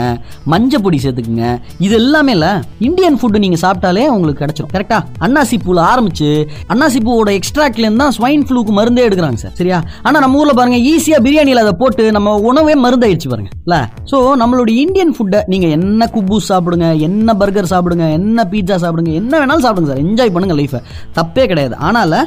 மஞ்சள் 0.54 0.84
பொடி 0.86 1.00
சேர்த்துக்குங்க. 1.06 1.48
இது 1.86 1.96
எல்லாமே 2.02 2.34
இல்லை 2.38 2.52
இந்தியன் 2.88 3.20
ஃபுட்டு 3.20 3.44
நீங்கள் 3.46 3.64
சாப்பிட்டாலே 3.66 4.06
உங்களுக்கு 4.16 4.42
கிடைச்சிடும் 4.44 4.74
கரெக்டா 4.76 5.00
அன்னாசி 5.26 5.58
பூவில் 5.66 5.84
ஆரம்பிச்சு 5.92 6.30
அன்னாசி 6.74 7.00
பூவோட 7.08 7.32
எக்ஸ்ட்ராக்ட்லேருந்து 7.40 8.04
தான் 8.04 8.16
ஸ்வைன் 8.18 8.46
ஃப்ளூக்கு 8.48 8.74
மருந்தே 8.80 9.06
எடுக்கிறாங்க 9.08 9.40
சார். 9.44 9.56
சரியா? 9.60 9.80
ஆனால் 10.06 10.24
நம்ம 10.24 10.40
ஊரில் 10.42 10.58
பாருங்கள் 10.60 10.84
ஈஸியாக 10.92 11.24
பிரியாணியில் 11.26 11.64
அதை 11.64 11.74
போட்டு 11.82 12.04
நம்ம 12.18 12.36
உணவே 12.50 12.76
மருந்தாயிடுச்சு 12.86 13.30
பாருங்க. 13.34 13.52
இல்லை? 13.66 13.80
ஸோ 14.12 14.18
நம்மளுடைய 14.42 14.83
இந்தியன் 14.86 15.13
ஃபுட்டை 15.17 15.41
நீங்கள் 15.54 15.74
என்ன 15.80 16.10
குப்பூஸ் 16.15 16.50
சாப்பிடுங்க 16.54 16.88
என்ன 17.08 17.36
பர்கர் 17.41 17.74
சாப்பிடுங்க 17.74 18.08
என்ன 18.19 18.48
பீட்சா 18.54 18.78
சாப்பிடுங்க 18.86 19.13
என்ன 19.22 19.34
வேணாலும் 19.41 19.65
சாப்பிடுங்க 19.67 19.91
சார். 19.91 20.04
என்ஜாய் 20.06 20.34
பண்ணுங்க 20.38 20.58
லைஃபை 20.62 20.82
தப்பே 21.19 21.46
கிடையாது. 21.52 21.78
ஆனால் 21.89 22.17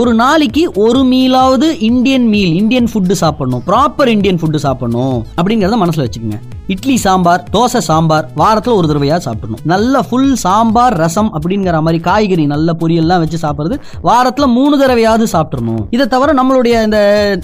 ஒரு 0.00 0.12
நாளைக்கு 0.20 0.62
ஒரு 0.82 1.00
மீலாவது 1.08 1.66
இந்தியன் 1.88 2.26
மீல் 2.34 2.52
இந்தியன் 2.60 2.86
ஃபுட்டு 2.92 3.14
சாப்பிடணும். 3.22 3.62
ப்ராப்பர் 3.66 4.10
இந்தியன் 4.16 4.38
ஃபுட்டு 4.40 4.60
சாப்பிடணும். 4.64 5.18
அப்படிங்கிறத 5.40 5.78
மனசில் 5.82 6.04
வச்சுக்கோங்க. 6.04 6.38
இட்லி 6.66 6.96
சாம்பார் 6.96 7.42
தோசை 7.52 7.80
சாம்பார் 7.88 8.26
வாரத்தில் 8.34 8.74
ஒரு 8.74 8.86
தடவையா 8.90 9.16
சாப்பிடணும். 9.16 9.62
நல்ல 9.64 10.02
ஃபுல் 10.02 10.34
சாம்பார் 10.34 10.96
ரசம் 11.02 11.30
அப்படிங்கிற 11.36 11.80
மாதிரி 11.82 12.02
காய்கறி 12.02 12.46
நல்ல 12.46 12.72
பொரியல்லாம் 12.80 13.22
வச்சு 13.22 13.38
சாப்பிட்றது 13.44 13.76
வாரத்தில் 14.00 14.46
மூணு 14.46 14.74
தடவையாவது 14.82 15.26
சாப்பிட்றணும் 15.32 15.82
இதை 15.90 16.06
தவிர 16.06 16.34
நம்மளுடைய 16.40 16.82
இந்த 16.86 17.00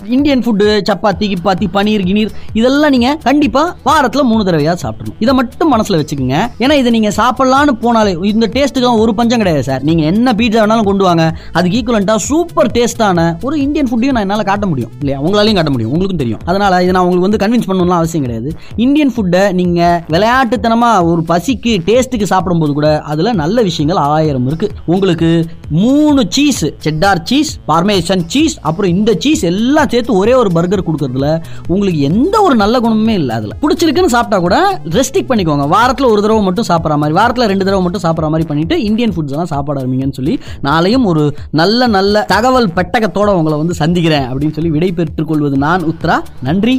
இந்தியன் 0.07 0.42
ஃபுட்டு 0.44 0.66
சப்பாத்தி 0.90 1.28
கிப்பாத்தி 1.33 1.68
பனீர் 1.76 2.04
கினீர் 2.11 2.31
இதெல்லாம் 2.52 2.90
நீங்கள் 2.90 3.16
கண்டிப்பாக 3.28 3.74
வாரத்தில் 3.83 4.28
மூணு 4.31 4.42
தடவையாவது 4.48 4.83
சாப்பிடணும். 4.85 5.16
இதை 5.18 5.35
மட்டும் 5.35 5.68
மனசில் 5.68 5.98
வச்சுக்கோங்க. 6.00 6.38
ஏன்னா 6.59 6.76
இதை 6.83 6.90
நீங்கள் 6.90 7.16
சாப்பிட்லான்னு 7.20 7.74
போனாலே 7.85 8.24
இந்த 8.33 8.46
டேஸ்ட்டுக்கு 8.54 8.94
ஒரு 9.04 9.14
பஞ்சம் 9.14 9.38
கிடையாது 9.38 9.62
சார். 9.62 9.83
நீங்கள் 9.83 10.07
என்ன 10.07 10.33
பீட்சா 10.33 10.62
வேணாலும் 10.64 10.88
கொண்டு 10.90 11.04
வாங்க. 11.04 11.37
அதுக்கு 11.52 11.78
ஈக்குவலண்ட்டாக 11.81 12.16
சூப்பர் 12.16 12.70
டேஸ்டான 12.70 13.37
ஒரு 13.42 13.61
இந்தியன் 13.61 13.90
ஃபுட்டையும் 13.90 14.16
நான் 14.18 14.26
என்னால் 14.26 14.44
காட்ட 14.44 14.66
முடியும். 14.66 14.90
இல்லையா? 15.00 15.20
உங்களாலையும் 15.20 15.54
காட்ட 15.54 15.70
முடியும். 15.70 15.92
உங்களுக்கும் 15.92 16.22
தெரியும். 16.24 16.40
அதனால் 16.44 16.81
இதை 16.81 16.92
நான் 16.92 17.04
உங்களுக்கு 17.04 17.28
வந்து 17.28 17.42
கன்வின்ஸ் 17.44 17.68
பண்ணணும்லாம் 17.70 18.00
அவசியம் 18.02 18.26
கிடையாது. 18.26 18.50
இந்தியன் 18.76 19.08
ஃபுட்டை 19.14 19.53
நீங்கள் 19.53 19.99
விளையாட்டுத்தனமாக 20.09 21.05
ஒரு 21.11 21.23
பசிக்கு 21.29 21.73
டேஸ்ட்டுக்கு 21.88 22.27
சாப்பிடும்போது 22.33 22.73
கூட 22.73 22.88
அதில் 23.03 23.31
நல்ல 23.35 23.62
விஷயங்கள் 23.62 24.01
ஆயிரம் 24.07 24.47
இருக்குது 24.51 24.75
உங்களுக்கு 24.87 25.31
மூணு 25.71 26.21
cheese 26.37 26.64
cheddar 26.85 27.23
cheese 27.31 27.51
parmesan 27.71 28.25
cheese 28.35 28.55
அப்புறம் 28.61 28.90
இந்த 28.90 29.11
சீஸ் 29.25 29.42
எல்லாம் 29.44 29.90
சேர்த்து 29.92 30.18
ஒரே 30.23 30.35
ஒரு 30.35 30.51
பர்கர் 30.57 30.87
கொடுக்கறதுல 30.88 31.29
உங்களுக்கு 31.66 32.01
எந்த 32.01 32.35
ஒரு 32.40 32.55
நல்ல 32.55 32.81
குணமுமே 32.81 33.14
இல்லை 33.14 33.35
அதில். 33.37 33.57
பிடிச்சிருக்குன்னு 33.62 34.14
சாப்பிட்டா 34.16 34.38
கூட 34.38 34.57
ரெஸ்ட்ரிக் 34.97 35.31
பண்ணிக்கோங்க. 35.31 35.66
வாரத்தில் 35.68 36.11
ஒரு 36.12 36.23
தடவை 36.23 36.42
மட்டும் 36.42 36.68
சாப்பிட்ற 36.71 36.97
மாதிரி 36.99 37.16
வாரத்தில் 37.21 37.51
ரெண்டு 37.53 37.64
தடவை 37.64 37.83
மட்டும் 37.83 38.05
சாப்பிட்ற 38.07 38.31
மாதிரி 38.35 38.49
பண்ணிட்டு 38.49 38.77
இந்தியன் 38.83 39.14
ஃபுட்ஸ் 39.14 39.35
எல்லாம் 39.37 39.53
சாப்பாடு 39.55 39.81
ஆரம்பிங்கன்னு 39.83 40.18
சொல்லி 40.21 40.37
நாளையும் 40.68 41.05
ஒரு 41.05 41.25
நல்ல 41.51 41.87
நல்ல 41.97 42.25
தகவல் 42.35 42.71
பெட்டகத்தோட 42.79 43.35
உங்களை 43.40 43.59
வந்து 43.59 43.81
சந்திக்கிறேன் 43.83 44.29
அப்படின்னு 44.31 44.57
சொல்லி 44.59 44.71
விடை 44.71 44.92
பெற்றுக்கொள்வது 44.92 45.59
நான் 45.66 45.88
உத்ரா 45.92 46.18
நன்றி. 46.42 46.77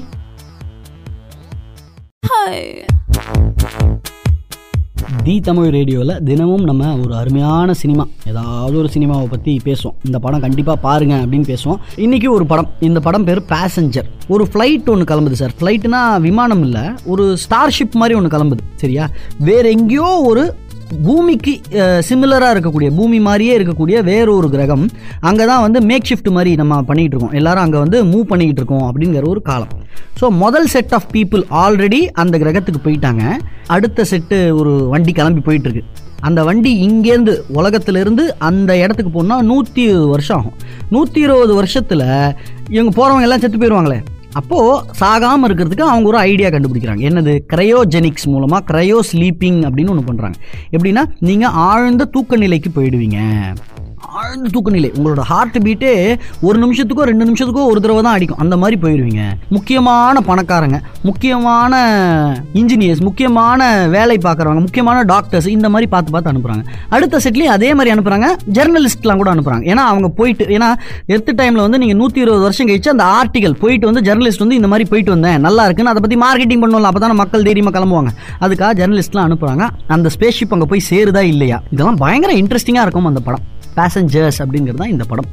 தி 5.24 5.40
தமிழ் 5.40 5.70
ரேடியோவில் 5.70 6.24
தினமும் 6.24 6.64
நம்ம 6.64 6.98
ஒரு 6.98 7.16
அருமையான 7.16 7.74
சினிமா 7.74 8.08
ஏதாவது 8.28 8.78
ஒரு 8.78 8.90
சினிமாவை 8.94 9.26
பற்றி 9.26 9.60
பேசுவோம். 9.64 9.96
இந்த 10.04 10.20
படம் 10.20 10.40
கண்டிப்பாக 10.40 10.80
பாருங்க 10.80 11.16
அப்படின்னு 11.16 11.56
பேசுவோம். 11.56 11.76
இன்றைக்கி 11.96 12.30
ஒரு 12.30 12.46
படம். 12.46 12.70
இந்த 12.80 13.00
படம் 13.00 13.24
பேர் 13.24 13.42
பேசஞ்சர் 13.42 14.10
ஒரு 14.28 14.48
ஃப்ளைட் 14.54 14.86
ஒன்று 14.86 15.16
கிளம்புது 15.16 15.32
சார் 15.32 15.52
ஃப்ளைட்னா 15.62 16.22
விமானம் 16.22 16.62
இல்லை 16.62 16.82
ஒரு 17.06 17.38
ஸ்டார்ஷிப் 17.50 17.92
மாதிரி 17.92 18.20
ஒன்று 18.20 18.38
கிளம்புது 18.38 18.60
சரியா? 18.76 19.10
வேற 19.40 19.70
எங்கேயோ 19.70 20.22
ஒரு 20.26 20.56
பூமிக்கு 21.06 21.54
சிமிலராக 22.08 22.54
இருக்கக்கூடிய 22.56 22.90
பூமி 22.98 23.18
மாதிரியே 23.28 23.54
இருக்கக்கூடிய 23.58 23.98
வேறொரு 24.10 24.48
கிரகம் 24.54 24.86
அங்கே 25.30 25.46
தான் 25.52 25.64
வந்து 25.66 25.80
மேக் 25.90 26.08
ஷிஃப்ட் 26.10 26.30
மாதிரி 26.38 26.52
நம்ம 26.62 26.80
பண்ணிக்கிட்டு 26.90 27.16
இருக்கோம் 27.16 27.38
எல்லாரும் 27.40 27.64
அங்கே 27.66 27.80
வந்து 27.84 28.00
மூவ் 28.12 28.26
பண்ணிக்கிட்டு 28.32 28.62
இருக்கோம் 28.62 28.86
அப்படிங்கிற 28.90 29.24
ஒரு 29.34 29.42
காலம். 29.50 29.74
ஸோ 30.20 30.28
முதல் 30.44 30.68
செட் 30.74 30.94
ஆஃப் 30.98 31.10
பீப்புள் 31.16 31.44
ஆல்ரெடி 31.64 32.02
அந்த 32.24 32.38
கிரகத்துக்கு 32.44 32.82
போயிட்டாங்க. 32.88 33.24
அடுத்த 33.76 34.06
செட்டு 34.12 34.40
ஒரு 34.60 34.74
வண்டி 34.94 35.14
கிளம்பி 35.20 35.44
போயிட்டுருக்கு. 35.48 35.84
அந்த 36.28 36.40
வண்டி 36.48 36.72
இங்கேருந்து 36.86 37.34
உலகத்துலேருந்து 37.60 38.24
அந்த 38.50 38.72
இடத்துக்கு 38.84 39.12
போனால் 39.18 39.46
நூற்றி 39.52 39.82
இருபது 39.90 40.08
வருஷம் 40.16 40.38
ஆகும். 40.40 40.58
நூற்றி 40.96 41.22
இருபது 41.28 41.54
வருஷத்தில் 41.60 42.08
இவங்க 42.76 42.92
போகிறவங்க 42.98 43.28
எல்லாம் 43.28 43.44
செத்து 43.44 43.60
போயிடுவாங்களே 43.62 44.00
அப்போது 44.34 44.94
சாகாமல் 45.00 45.48
இருக்கிறதுக்கு 45.48 45.82
அவங்க 45.82 46.08
ஒரு 46.08 46.18
ஐடியா 46.18 46.50
கண்டுபிடிக்கிறாங்க. 46.50 47.04
என்னது? 47.10 47.40
கிரையோஜெனிக்ஸ் 47.54 48.28
மூலமாக 48.28 48.74
கிரையோ 48.74 49.00
ஸ்லீப்பிங் 49.12 49.60
அப்படின்னு 49.68 49.90
ஒன்று 49.90 50.10
பண்ணுறாங்க 50.10 50.34
எப்படின்னா 50.72 51.06
நீங்கள் 51.20 51.50
ஆழ்ந்த 51.50 52.06
தூக்க 52.06 52.38
நிலைக்கு 52.38 52.82
போயிடுவீங்க. 52.82 53.20
ஆழ்ந்த 54.20 54.50
தூக்க 54.56 54.70
நிலை. 54.76 54.90
உங்களோட 54.98 55.24
ஹார்ட் 55.32 55.58
பீட்டே 55.66 55.92
ஒரு 56.48 56.58
நிமிஷத்துக்கோ 56.64 57.04
ரெண்டு 57.10 57.28
நிமிஷத்துக்கோ 57.30 57.64
ஒரு 57.72 57.80
தடவை 57.84 58.02
தான் 58.08 58.16
அடிக்கும். 58.18 58.40
அந்த 58.44 58.56
மாதிரி 58.62 58.78
போயிடுவீங்க 58.84 59.24
முக்கியமான 59.56 60.22
பணக்காரங்க 60.30 60.80
முக்கியமான 61.10 61.74
இன்ஜினியர்ஸ் 62.62 63.04
முக்கியமான 63.08 63.70
வேலை 63.96 64.18
பார்க்குறவங்க 64.28 64.62
முக்கியமான 64.68 65.04
டாக்டர்ஸ் 65.14 65.50
இந்த 65.56 65.70
மாதிரி 65.74 65.90
பார்த்து 65.94 66.14
பார்த்து 66.16 66.32
அனுப்புகிறாங்க 66.34 66.64
அடுத்த 66.98 67.22
செட்லேயும் 67.26 67.56
அதே 67.58 67.70
மாதிரி 67.80 67.94
அனுப்புகிறாங்க 67.96 68.30
ஜெர்னலிஸ்ட்லாம் 68.58 69.22
கூட 69.22 69.32
அனுப்புகிறாங்க 69.36 69.66
ஏன்னா 69.72 69.86
அவங்க 69.92 70.10
போயிட்டு 70.20 70.46
ஏன்னா 70.58 70.70
எர்த்து 71.16 71.38
டைமில் 71.42 71.66
வந்து 71.66 71.82
நீங்கள் 71.84 72.00
நூற்றி 72.02 72.24
இருபது 72.26 72.46
வருஷம் 72.48 72.70
கழிச்சு 72.70 72.94
அந்த 72.96 73.06
ஆர்டிகல் 73.20 73.58
போயிட்டு 73.64 73.90
வந்து 73.92 74.04
ஜெர்னலிஸ்ட் 74.10 74.44
வந்து 74.46 74.60
இந்த 74.60 74.70
மாதிரி 74.74 74.88
போயிட்டு 74.92 75.14
வந்தேன். 75.16 75.40
நல்லா 75.48 75.66
இருக்குன்னு 75.68 75.94
அதை 75.94 76.04
பற்றி 76.06 76.20
மார்க்கெட்டிங் 76.26 76.64
பண்ணுவோம்ல 76.64 76.92
அப்போ 76.92 77.04
தான் 77.06 77.20
மக்கள் 77.22 77.48
தைரியமாக 77.50 77.76
கிளம்புவாங்க. 77.78 78.12
அதுக்காக 78.46 78.72
ஜெர்னலிஸ்ட்லாம் 78.82 79.28
அனுப்புகிறாங்க 79.30 79.66
அந்த 79.98 80.10
ஸ்பேஸ்ஷிப் 80.18 80.56
அங்கே 80.58 80.70
போய் 80.74 80.88
சேருதா 80.92 81.24
இல்லையா? 81.34 81.60
இதெல்லாம் 81.76 82.02
பயங்கர 82.04 82.34
இன்ட்ரெஸ்டிங்காக 82.42 82.86
இருக்கும் 82.88 83.10
அந்த 83.14 83.24
படம். 83.30 83.46
பேசஞ்சர்ஸ் 83.78 84.40
அப்படிங்கிறது 84.44 84.82
தான் 84.82 84.94
இந்த 84.96 85.04
படம். 85.04 85.30